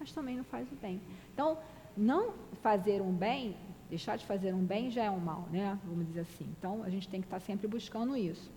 [0.03, 1.01] mas também não faz o bem.
[1.33, 1.57] Então,
[1.97, 3.57] não fazer um bem,
[3.89, 5.79] deixar de fazer um bem já é um mal, né?
[5.85, 6.47] Vamos dizer assim.
[6.59, 8.51] Então, a gente tem que estar sempre buscando isso.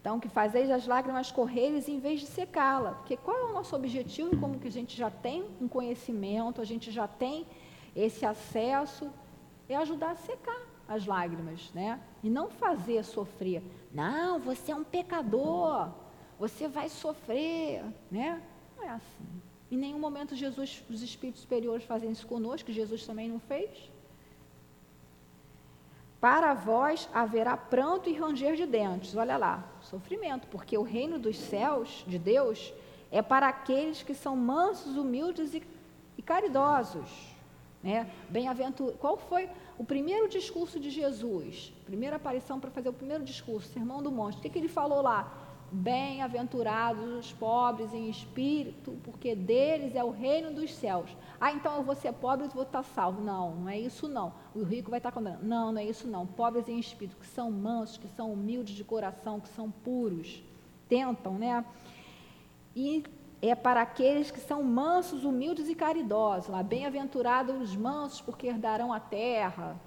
[0.00, 2.92] Então, que fazeis as lágrimas correres em vez de secá-la.
[2.92, 4.36] Porque qual é o nosso objetivo?
[4.40, 7.46] Como que a gente já tem um conhecimento, a gente já tem
[7.94, 9.12] esse acesso,
[9.68, 12.00] é ajudar a secar as lágrimas, né?
[12.22, 13.62] E não fazer sofrer.
[13.92, 15.90] Não, você é um pecador,
[16.38, 18.42] você vai sofrer, né?
[18.76, 19.51] Não é assim.
[19.72, 23.70] Em nenhum momento Jesus, os espíritos superiores fazem isso conosco, Jesus também não fez.
[26.20, 29.16] Para vós haverá pranto e ranger de dentes.
[29.16, 32.70] Olha lá, sofrimento, porque o reino dos céus, de Deus,
[33.10, 35.62] é para aqueles que são mansos, humildes e,
[36.18, 37.10] e caridosos.
[37.82, 38.10] Né?
[38.28, 38.98] Bem-aventurado.
[38.98, 39.48] Qual foi
[39.78, 41.72] o primeiro discurso de Jesus?
[41.86, 44.36] Primeira aparição para fazer o primeiro discurso, Sermão do Monte.
[44.36, 45.41] O que, que ele falou lá?
[45.74, 51.16] Bem-aventurados os pobres em espírito, porque deles é o reino dos céus.
[51.40, 53.22] Ah, então eu vou ser pobre e vou estar salvo.
[53.22, 54.34] Não, não é isso não.
[54.54, 55.42] O rico vai estar condenado.
[55.42, 56.26] Não, não é isso não.
[56.26, 60.42] Pobres em espírito, que são mansos, que são humildes de coração, que são puros.
[60.90, 61.64] Tentam, né?
[62.76, 63.02] E
[63.40, 66.54] é para aqueles que são mansos, humildes e caridosos.
[66.66, 69.80] Bem-aventurados os mansos, porque herdarão a terra.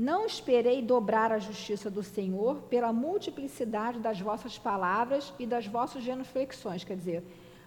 [0.00, 6.02] Não esperei dobrar a justiça do Senhor pela multiplicidade das vossas palavras e das vossas
[6.02, 6.82] genuflexões.
[6.82, 7.22] Quer dizer,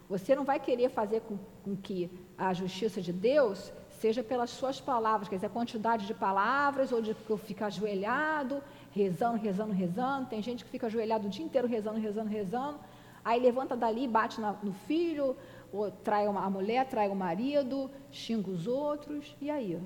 [0.10, 4.82] você não vai querer fazer com, com, que a justiça de Deus seja pelas suas
[4.82, 7.16] palavras, quer dizer, a quantidade de palavras, ou de
[7.46, 10.26] ficar ajoelhado, rezando, rezando, rezando.
[10.28, 12.80] Tem gente que fica ajoelhado o dia inteiro rezando, rezando, rezando.
[13.24, 15.38] Aí levanta dali, bate na, no filho,
[15.72, 19.80] ou trai uma, a mulher, trai o marido, xinga os outros, e aí?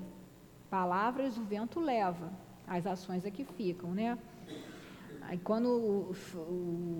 [0.70, 2.30] Palavras o vento leva,
[2.66, 4.18] as ações é que ficam, né?
[5.22, 6.16] Aí quando o,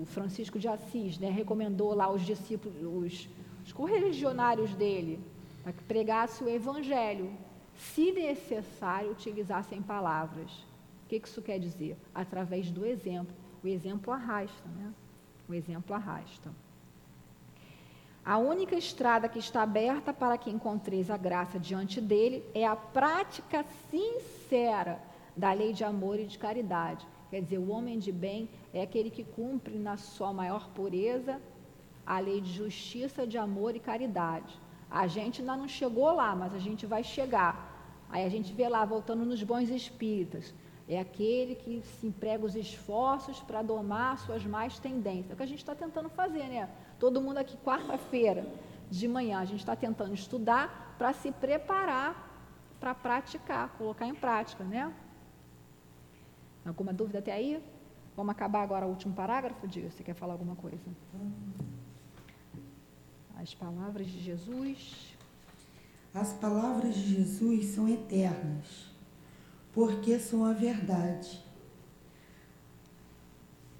[0.01, 3.29] o Francisco de Assis né, recomendou lá os discípulos, os,
[3.65, 5.19] os correligionários dele,
[5.63, 7.31] para que pregasse o evangelho,
[7.75, 10.51] se necessário, utilizassem palavras.
[11.05, 11.97] O que isso quer dizer?
[12.13, 13.35] Através do exemplo.
[13.63, 14.93] O exemplo arrasta, né?
[15.47, 16.51] O exemplo arrasta.
[18.23, 22.75] A única estrada que está aberta para que encontreis a graça diante dele é a
[22.75, 25.01] prática sincera
[25.35, 27.07] da lei de amor e de caridade.
[27.29, 31.39] Quer dizer, o homem de bem é aquele que cumpre na sua maior pureza
[32.05, 34.59] a lei de justiça, de amor e caridade.
[34.89, 37.53] A gente ainda não chegou lá, mas a gente vai chegar.
[38.09, 40.53] Aí a gente vê lá, voltando nos bons espíritas,
[40.87, 45.29] é aquele que se emprega os esforços para domar suas más tendências.
[45.29, 46.67] É o que a gente está tentando fazer, né?
[46.99, 48.45] Todo mundo aqui, quarta-feira
[48.89, 52.29] de manhã, a gente está tentando estudar para se preparar
[52.79, 54.93] para praticar, colocar em prática, né?
[56.65, 57.61] Alguma dúvida até aí?
[58.15, 59.93] Vamos acabar agora o último parágrafo, Dias.
[59.93, 60.83] Você quer falar alguma coisa?
[63.35, 65.17] As palavras de Jesus.
[66.13, 68.91] As palavras de Jesus são eternas,
[69.73, 71.43] porque são a verdade.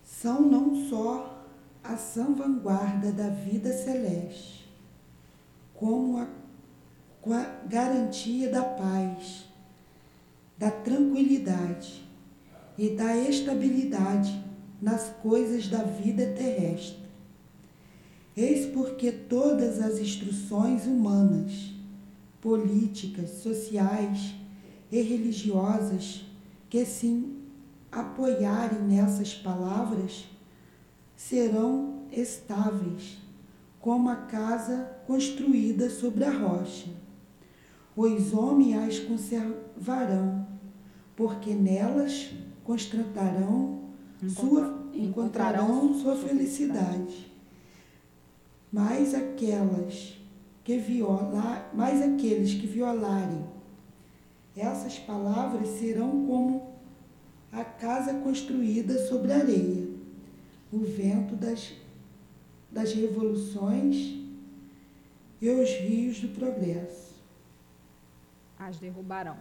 [0.04, 1.39] São não só
[1.90, 4.70] a sã vanguarda da vida celeste,
[5.74, 6.28] como a
[7.68, 9.46] garantia da paz,
[10.56, 12.06] da tranquilidade
[12.78, 14.40] e da estabilidade
[14.80, 17.10] nas coisas da vida terrestre.
[18.38, 21.74] Eis porque todas as instruções humanas,
[22.40, 24.36] políticas, sociais
[24.92, 26.24] e religiosas
[26.70, 27.36] que se
[27.92, 30.26] apoiarem nessas palavras
[31.20, 33.18] serão estáveis,
[33.78, 36.88] como a casa construída sobre a rocha.
[37.94, 40.48] Os homens as conservarão,
[41.18, 42.32] porque nelas
[42.64, 43.82] constatarão
[44.30, 47.30] sua, encontrarão sua felicidade.
[48.72, 50.18] Mas aquelas
[50.64, 53.44] que violar, mais aqueles que violarem
[54.56, 56.70] essas palavras serão como
[57.52, 59.89] a casa construída sobre areia,
[60.72, 61.74] o vento das,
[62.70, 64.20] das revoluções
[65.42, 67.16] e os rios do progresso.
[68.58, 69.38] As derrubarão.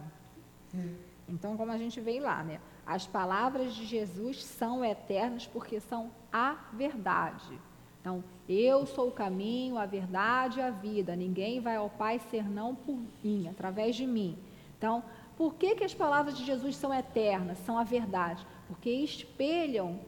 [0.73, 1.09] É.
[1.27, 2.59] Então, como a gente veio lá, né?
[2.85, 7.59] As palavras de Jesus são eternas porque são a verdade.
[8.01, 11.15] Então, eu sou o caminho, a verdade e a vida.
[11.15, 14.37] Ninguém vai ao Pai senão por mim, através de mim.
[14.77, 15.03] Então,
[15.37, 18.45] por que, que as palavras de Jesus são eternas, são a verdade?
[18.67, 19.99] Porque espelham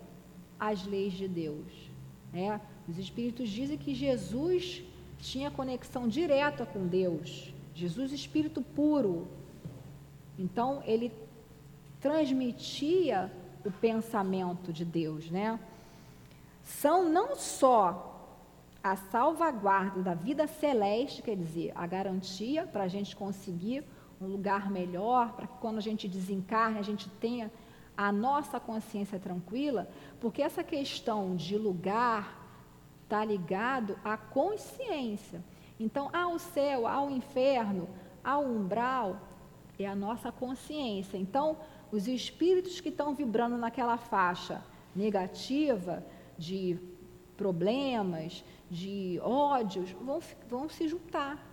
[0.62, 1.90] as leis de Deus.
[2.32, 2.62] Né?
[2.88, 4.84] Os Espíritos dizem que Jesus
[5.18, 7.52] tinha conexão direta com Deus.
[7.74, 9.28] Jesus, Espírito puro.
[10.38, 11.12] Então, ele
[12.00, 13.32] transmitia
[13.66, 15.60] o pensamento de Deus, né?
[16.64, 18.08] São não só
[18.84, 23.84] a salvaguarda da vida celeste, quer dizer, a garantia para a gente conseguir
[24.20, 27.52] um lugar melhor, para que quando a gente desencarne, a gente tenha
[27.96, 29.90] a nossa consciência tranquila,
[30.20, 32.40] porque essa questão de lugar
[33.04, 35.44] está ligado à consciência.
[35.80, 37.90] Então, ao céu, ao inferno,
[38.24, 39.20] ao umbral,
[39.78, 41.18] é a nossa consciência.
[41.18, 41.58] Então,
[41.92, 44.64] os espíritos que estão vibrando naquela faixa
[44.96, 46.04] negativa
[46.38, 46.78] de
[47.36, 51.44] problemas, de ódios, vão, vão se juntar,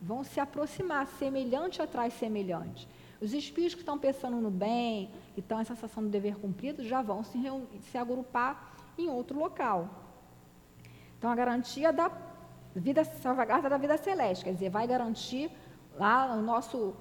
[0.00, 2.88] vão se aproximar, semelhante atrás semelhante.
[3.20, 7.22] Os espíritos que estão pensando no bem, estão em sensação do dever cumprido, já vão
[7.22, 7.38] se,
[7.90, 9.88] se agrupar em outro local.
[11.18, 12.10] Então, a garantia da
[12.74, 15.50] vida salvaguarda da vida celeste, quer dizer, vai garantir
[15.98, 16.94] lá o nosso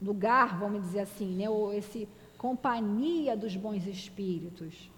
[0.00, 4.90] lugar, vamos dizer assim, né, ou esse companhia dos bons espíritos,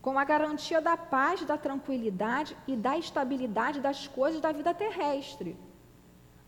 [0.00, 5.56] com a garantia da paz, da tranquilidade e da estabilidade das coisas da vida terrestre.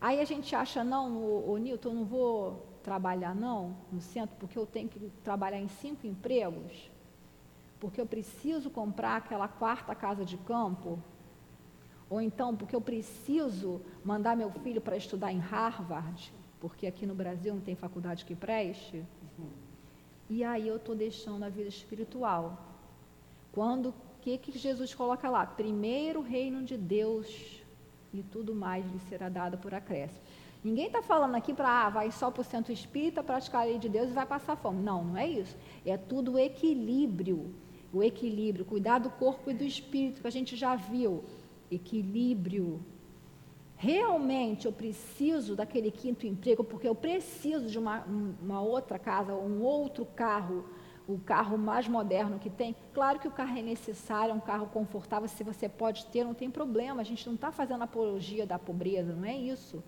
[0.00, 4.36] Aí a gente acha, não, o, o Nilton, eu não vou trabalhar não no centro
[4.38, 6.90] porque eu tenho que trabalhar em cinco empregos,
[7.78, 10.98] porque eu preciso comprar aquela quarta casa de campo,
[12.08, 17.14] ou então porque eu preciso mandar meu filho para estudar em Harvard, porque aqui no
[17.14, 19.04] Brasil não tem faculdade que preste.
[20.28, 22.66] E aí eu estou deixando a vida espiritual.
[23.52, 25.44] Quando, o que, que Jesus coloca lá?
[25.44, 27.60] Primeiro o reino de Deus
[28.12, 30.20] e tudo mais lhe será dado por acréscimo.
[30.62, 33.78] Ninguém está falando aqui para, ah, vai só para o centro espírita, praticar a lei
[33.78, 34.82] de Deus e vai passar fome.
[34.82, 35.56] Não, não é isso.
[35.84, 37.54] É tudo equilíbrio.
[37.92, 41.24] O equilíbrio, cuidar do corpo e do espírito, que a gente já viu.
[41.70, 42.84] Equilíbrio
[43.80, 48.04] realmente eu preciso daquele quinto emprego, porque eu preciso de uma,
[48.42, 50.66] uma outra casa, um outro carro,
[51.08, 52.76] o carro mais moderno que tem.
[52.92, 56.34] Claro que o carro é necessário, é um carro confortável, se você pode ter, não
[56.34, 57.00] tem problema.
[57.00, 59.82] A gente não está fazendo apologia da pobreza, não é isso.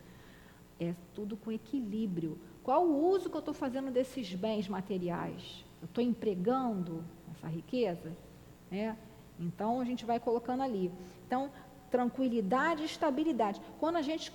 [0.82, 2.36] É tudo com equilíbrio.
[2.64, 5.64] Qual o uso que eu estou fazendo desses bens materiais?
[5.80, 8.16] Eu estou empregando essa riqueza?
[8.70, 8.96] É?
[9.38, 10.90] Então a gente vai colocando ali.
[11.26, 11.50] Então,
[11.88, 13.60] tranquilidade e estabilidade.
[13.78, 14.32] Quando a gente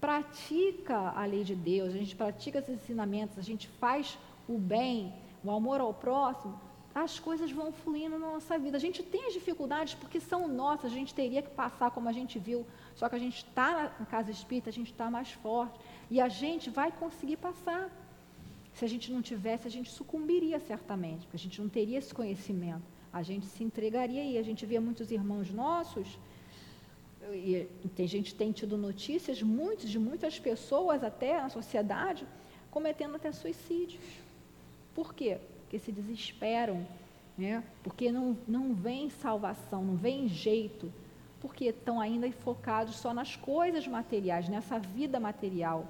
[0.00, 4.18] pratica a lei de Deus, a gente pratica esses ensinamentos, a gente faz
[4.48, 5.12] o bem,
[5.44, 6.58] o amor ao próximo,
[6.94, 8.78] as coisas vão fluindo na nossa vida.
[8.78, 12.12] A gente tem as dificuldades porque são nossas, a gente teria que passar como a
[12.12, 12.64] gente viu,
[12.96, 15.78] só que a gente está na casa espírita, a gente está mais forte
[16.10, 17.90] e a gente vai conseguir passar.
[18.74, 22.12] Se a gente não tivesse, a gente sucumbiria certamente, porque a gente não teria esse
[22.12, 22.82] conhecimento.
[23.12, 26.18] A gente se entregaria e a gente via muitos irmãos nossos
[27.32, 27.66] e
[27.96, 32.26] tem gente tem tido notícias muitos de muitas pessoas até na sociedade
[32.70, 34.04] cometendo até suicídios
[34.94, 35.38] Por quê?
[35.62, 36.86] Porque se desesperam,
[37.36, 37.64] né?
[37.82, 40.92] porque não, não vem salvação, não vem jeito,
[41.40, 45.86] porque estão ainda focados só nas coisas materiais, nessa vida material.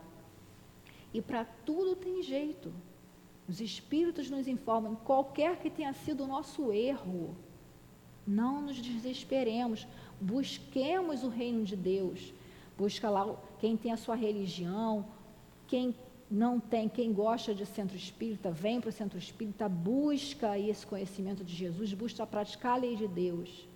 [1.12, 2.72] E para tudo tem jeito.
[3.48, 7.36] Os espíritos nos informam, qualquer que tenha sido o nosso erro,
[8.26, 9.86] não nos desesperemos,
[10.20, 12.34] busquemos o reino de Deus.
[12.76, 15.06] Busca lá quem tem a sua religião,
[15.66, 15.94] quem
[16.30, 21.44] não tem, quem gosta de centro espírita, vem para o centro espírita, busca esse conhecimento
[21.44, 23.68] de Jesus, busca praticar a lei de Deus.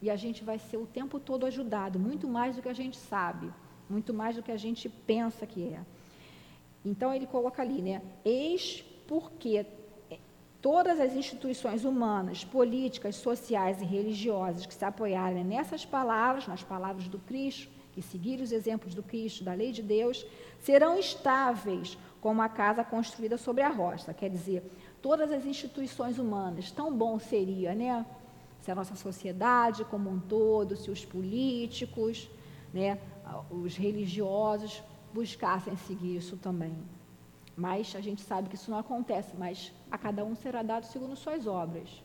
[0.00, 2.96] E a gente vai ser o tempo todo ajudado, muito mais do que a gente
[2.96, 3.52] sabe,
[3.90, 5.80] muito mais do que a gente pensa que é.
[6.84, 8.02] Então ele coloca ali, né?
[8.24, 9.66] Eis porque
[10.60, 17.08] todas as instituições humanas, políticas, sociais e religiosas que se apoiarem nessas palavras, nas palavras
[17.08, 20.24] do Cristo, que seguirem os exemplos do Cristo, da lei de Deus,
[20.60, 24.12] serão estáveis como a casa construída sobre a rocha.
[24.14, 24.62] Quer dizer,
[25.00, 28.04] todas as instituições humanas, tão bom seria, né?
[28.60, 32.28] Se a nossa sociedade como um todo, se os políticos,
[32.72, 32.98] né,
[33.50, 34.82] os religiosos
[35.12, 36.76] buscassem seguir isso também.
[37.56, 41.16] Mas a gente sabe que isso não acontece, mas a cada um será dado segundo
[41.16, 42.02] suas obras.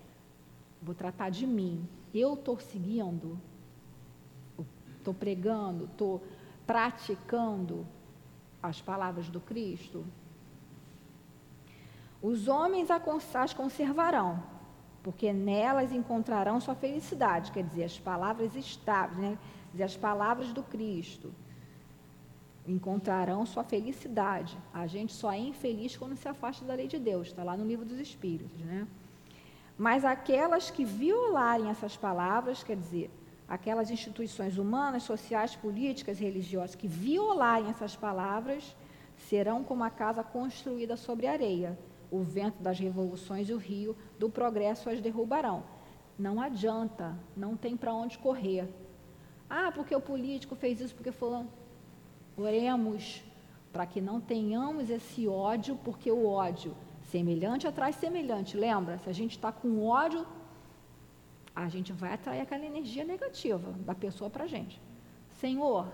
[0.82, 1.88] Vou tratar de mim.
[2.14, 3.40] Eu estou seguindo,
[4.98, 6.24] estou pregando, estou
[6.66, 7.86] praticando
[8.62, 10.06] as palavras do Cristo.
[12.22, 14.42] Os homens as conservarão,
[15.04, 19.38] porque nelas encontrarão sua felicidade, quer dizer, as palavras estáveis, né?
[19.72, 21.34] dizer, as palavras do Cristo
[22.66, 24.58] encontrarão sua felicidade.
[24.74, 27.66] A gente só é infeliz quando se afasta da lei de Deus, está lá no
[27.66, 28.88] livro dos Espíritos, né?
[29.78, 33.12] Mas aquelas que violarem essas palavras, quer dizer,
[33.48, 38.76] aquelas instituições humanas, sociais, políticas, religiosas que violarem essas palavras,
[39.18, 41.78] serão como a casa construída sobre areia.
[42.14, 45.64] O vento das revoluções e o rio do progresso as derrubarão.
[46.26, 48.70] Não adianta, não tem para onde correr.
[49.50, 51.50] Ah, porque o político fez isso, porque fulano.
[52.38, 53.24] Oremos
[53.72, 56.76] para que não tenhamos esse ódio, porque o ódio,
[57.10, 58.56] semelhante atrai semelhante.
[58.56, 59.00] Lembra?
[59.00, 60.24] Se a gente está com ódio,
[61.56, 64.80] a gente vai atrair aquela energia negativa da pessoa para a gente.
[65.32, 65.88] Senhor,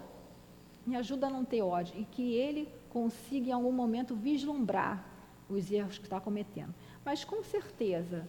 [0.85, 5.05] me ajuda a não ter ódio e que ele consiga em algum momento vislumbrar
[5.49, 6.73] os erros que está cometendo.
[7.03, 8.27] Mas com certeza,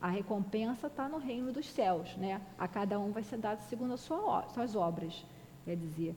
[0.00, 2.40] a recompensa está no reino dos céus, né?
[2.58, 5.24] A cada um vai ser dado segundo as suas obras.
[5.64, 6.14] Quer dizer,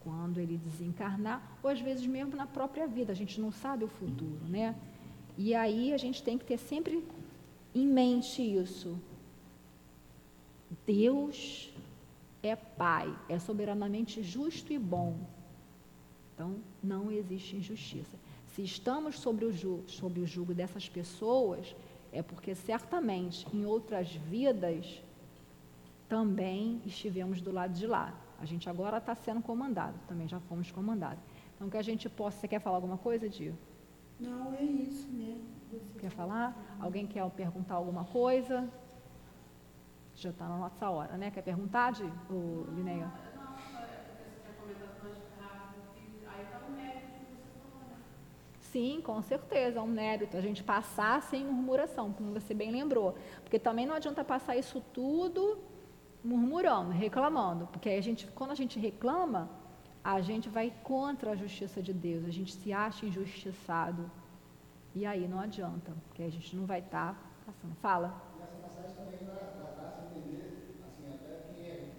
[0.00, 3.88] quando ele desencarnar, ou às vezes mesmo na própria vida, a gente não sabe o
[3.88, 4.74] futuro, né?
[5.36, 7.04] E aí a gente tem que ter sempre
[7.74, 8.98] em mente isso.
[10.86, 11.72] Deus
[12.42, 15.18] é Pai, é soberanamente justo e bom.
[16.34, 18.16] Então, não existe injustiça.
[18.56, 21.76] Se estamos sobre o, jugo, sobre o jugo dessas pessoas,
[22.10, 25.02] é porque certamente em outras vidas
[26.08, 28.14] também estivemos do lado de lá.
[28.40, 31.22] A gente agora está sendo comandado, também já fomos comandados.
[31.54, 32.38] Então, que a gente possa.
[32.38, 33.54] Você quer falar alguma coisa, Dio?
[34.18, 35.44] Não, é isso mesmo.
[35.70, 36.56] Você quer falar?
[36.80, 38.66] Alguém quer perguntar alguma coisa?
[40.14, 41.30] Já está na nossa hora, né?
[41.30, 42.10] Quer perguntar, Dio?
[42.74, 43.12] Lineia?
[48.72, 53.16] Sim, com certeza, é um mérito a gente passar sem murmuração, como você bem lembrou.
[53.42, 55.58] Porque também não adianta passar isso tudo
[56.24, 59.48] murmurando, reclamando, porque a gente, quando a gente reclama,
[60.02, 64.10] a gente vai contra a justiça de Deus, a gente se acha injustiçado.
[64.94, 67.74] E aí não adianta, porque a gente não vai estar tá passando.
[67.76, 68.08] Fala.
[68.40, 69.34] Nessa passagem também dá,
[69.76, 70.44] dá, se entender,
[70.86, 71.90] assim, até quem é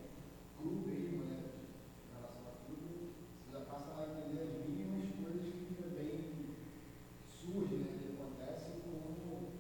[0.58, 1.38] clube aí, né,
[2.08, 6.24] em relação a tudo, você já passa a entender as mínimas coisas que também
[7.28, 9.52] surgem, né, que acontecem, como,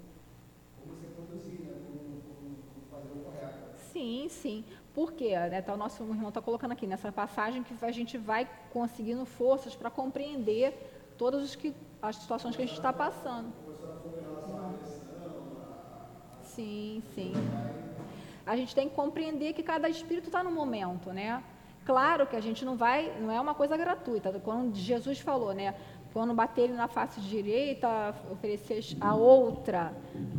[0.79, 3.77] como você conduzir, né, como, como, como fazer o correto.
[3.97, 4.63] Sim, sim.
[4.93, 5.35] Por quê?
[5.35, 9.25] Né, tá, o nosso irmão está colocando aqui nessa passagem que a gente vai conseguindo
[9.25, 10.71] forças para compreender
[11.17, 13.51] todas as, que, as situações que a gente está passando.
[16.43, 17.33] Sim, sim.
[18.45, 21.43] A gente tem que compreender que cada espírito está no momento, né?
[21.83, 24.39] Claro que a gente não vai, não é uma coisa gratuita.
[24.43, 25.73] Quando Jesus falou, né?
[26.17, 27.87] Quando bater ele na face direita,
[28.31, 29.95] oferecer a outra.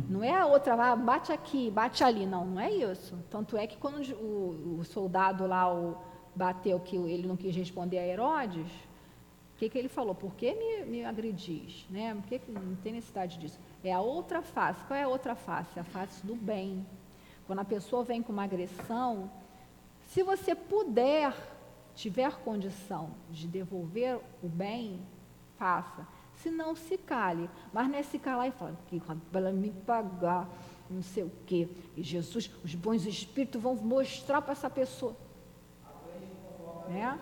[0.09, 2.25] Não é a outra, ah, bate aqui, bate ali.
[2.25, 3.17] Não, não é isso.
[3.29, 5.95] Tanto é que quando o, o soldado lá o,
[6.35, 8.67] bateu que ele não quis responder a Herodes,
[9.55, 10.13] o que, que ele falou?
[10.13, 11.87] Por que me, me agredis?
[11.89, 12.13] Né?
[12.13, 13.57] Por que, que não tem necessidade disso?
[13.81, 14.83] É a outra face.
[14.83, 15.79] Qual é a outra face?
[15.79, 16.85] A face do bem.
[17.47, 19.31] Quando a pessoa vem com uma agressão,
[20.07, 21.33] se você puder,
[21.95, 24.99] tiver condição de devolver o bem,
[25.59, 26.07] faça.
[26.35, 27.49] Se não, se cale.
[27.73, 28.99] Mas não é se calar e falar que
[29.31, 30.49] para me pagar,
[30.89, 31.67] não sei o quê.
[31.95, 35.15] E Jesus, os bons espíritos vão mostrar para essa pessoa.
[36.87, 37.19] Né?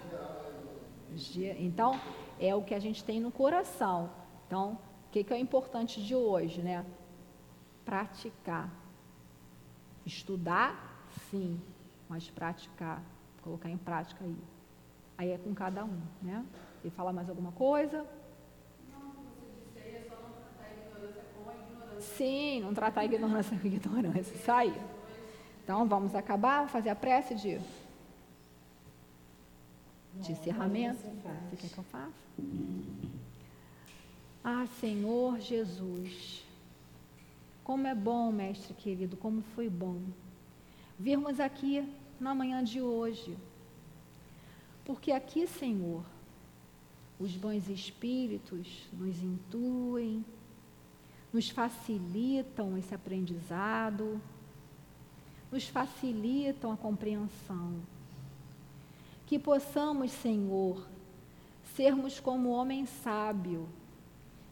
[1.59, 1.99] Então,
[2.39, 4.11] é o que a gente tem no coração.
[4.45, 4.73] Então,
[5.07, 6.85] o que, que é importante de hoje, né?
[7.83, 8.69] Praticar.
[10.05, 11.59] Estudar, sim,
[12.07, 13.01] mas praticar,
[13.41, 14.37] colocar em prática aí.
[15.17, 16.45] Aí é com cada um, né?
[16.85, 18.05] E falar mais alguma coisa?
[21.99, 24.33] Sim, não tratar a ignorância com ignorância.
[24.33, 24.73] Isso aí.
[25.63, 27.59] Então vamos acabar, fazer a prece de,
[30.15, 30.99] de encerramento.
[31.49, 32.13] Você quer que eu faça?
[34.43, 36.45] Ah, Senhor Jesus,
[37.63, 39.99] como é bom, mestre querido, como foi bom
[40.99, 41.87] virmos aqui
[42.19, 43.37] na manhã de hoje
[44.87, 46.01] porque aqui, Senhor,
[47.19, 50.23] os bons espíritos nos intuem,
[51.37, 54.19] nos facilitam esse aprendizado,
[55.51, 57.75] nos facilitam a compreensão.
[59.27, 60.83] Que possamos, Senhor,
[61.75, 63.69] sermos como homem sábio,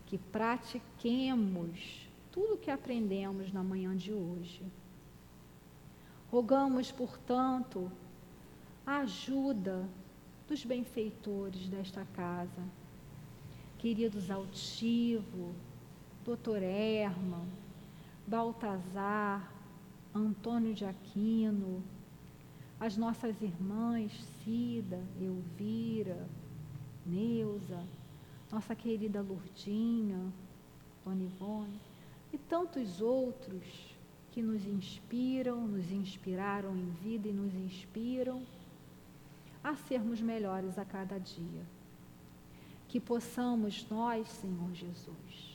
[0.06, 4.62] que pratiquemos tudo o que aprendemos na manhã de hoje.
[6.32, 7.92] Rogamos, portanto,
[8.86, 9.90] a ajuda
[10.48, 12.62] dos benfeitores desta casa,
[13.80, 15.56] queridos Altivo,
[16.26, 17.47] Doutor Herman,
[18.26, 19.53] Baltazar,
[20.11, 21.84] Antônio de Aquino,
[22.80, 24.11] as nossas irmãs
[24.43, 26.28] Cida, Elvira,
[27.05, 27.80] Neuza,
[28.51, 30.34] nossa querida Lourdinha,
[31.05, 31.80] Dona Ivone,
[32.34, 33.95] e tantos outros
[34.32, 38.41] que nos inspiram, nos inspiraram em vida e nos inspiram
[39.63, 41.61] a sermos melhores a cada dia.
[42.88, 45.55] Que possamos nós, Senhor Jesus,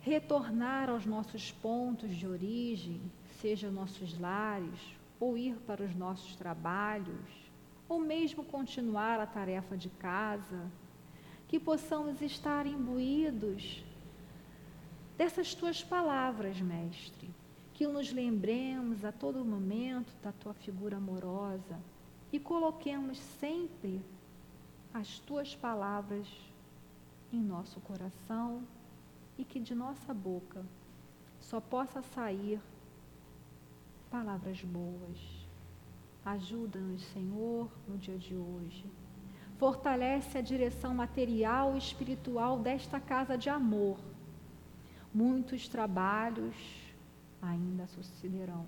[0.00, 3.00] retornar aos nossos pontos de origem,
[3.40, 4.80] seja nossos lares,
[5.18, 7.28] ou ir para os nossos trabalhos,
[7.88, 10.70] ou mesmo continuar a tarefa de casa,
[11.48, 13.84] que possamos estar imbuídos
[15.18, 17.28] dessas tuas palavras, Mestre,
[17.74, 21.78] que nos lembremos a todo momento da tua figura amorosa
[22.32, 24.00] e coloquemos sempre
[24.94, 26.26] as tuas palavras
[27.32, 28.62] em nosso coração
[29.40, 30.62] e que de nossa boca
[31.40, 32.60] só possa sair
[34.10, 35.18] palavras boas.
[36.22, 38.84] Ajuda-nos, Senhor, no dia de hoje.
[39.56, 43.98] Fortalece a direção material e espiritual desta casa de amor.
[45.12, 46.54] Muitos trabalhos
[47.40, 48.66] ainda sucederão.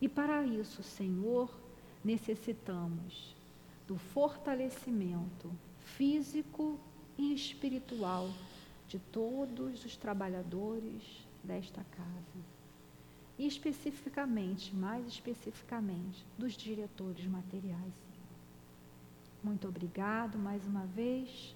[0.00, 1.54] E para isso, Senhor,
[2.02, 3.36] necessitamos
[3.86, 6.80] do fortalecimento físico
[7.18, 8.30] e espiritual
[8.88, 11.02] de todos os trabalhadores
[11.42, 12.56] desta casa.
[13.38, 17.94] E especificamente, mais especificamente, dos diretores materiais.
[19.42, 21.54] Muito obrigado mais uma vez.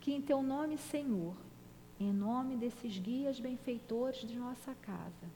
[0.00, 1.34] Que em teu nome, Senhor,
[2.00, 5.28] em nome desses guias benfeitores de nossa casa,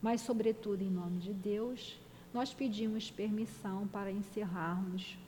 [0.00, 1.98] mas sobretudo em nome de Deus,
[2.32, 5.18] nós pedimos permissão para encerrarmos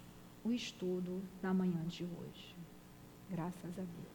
[0.43, 2.55] o estudo da manhã de hoje.
[3.31, 4.14] Graças a Deus.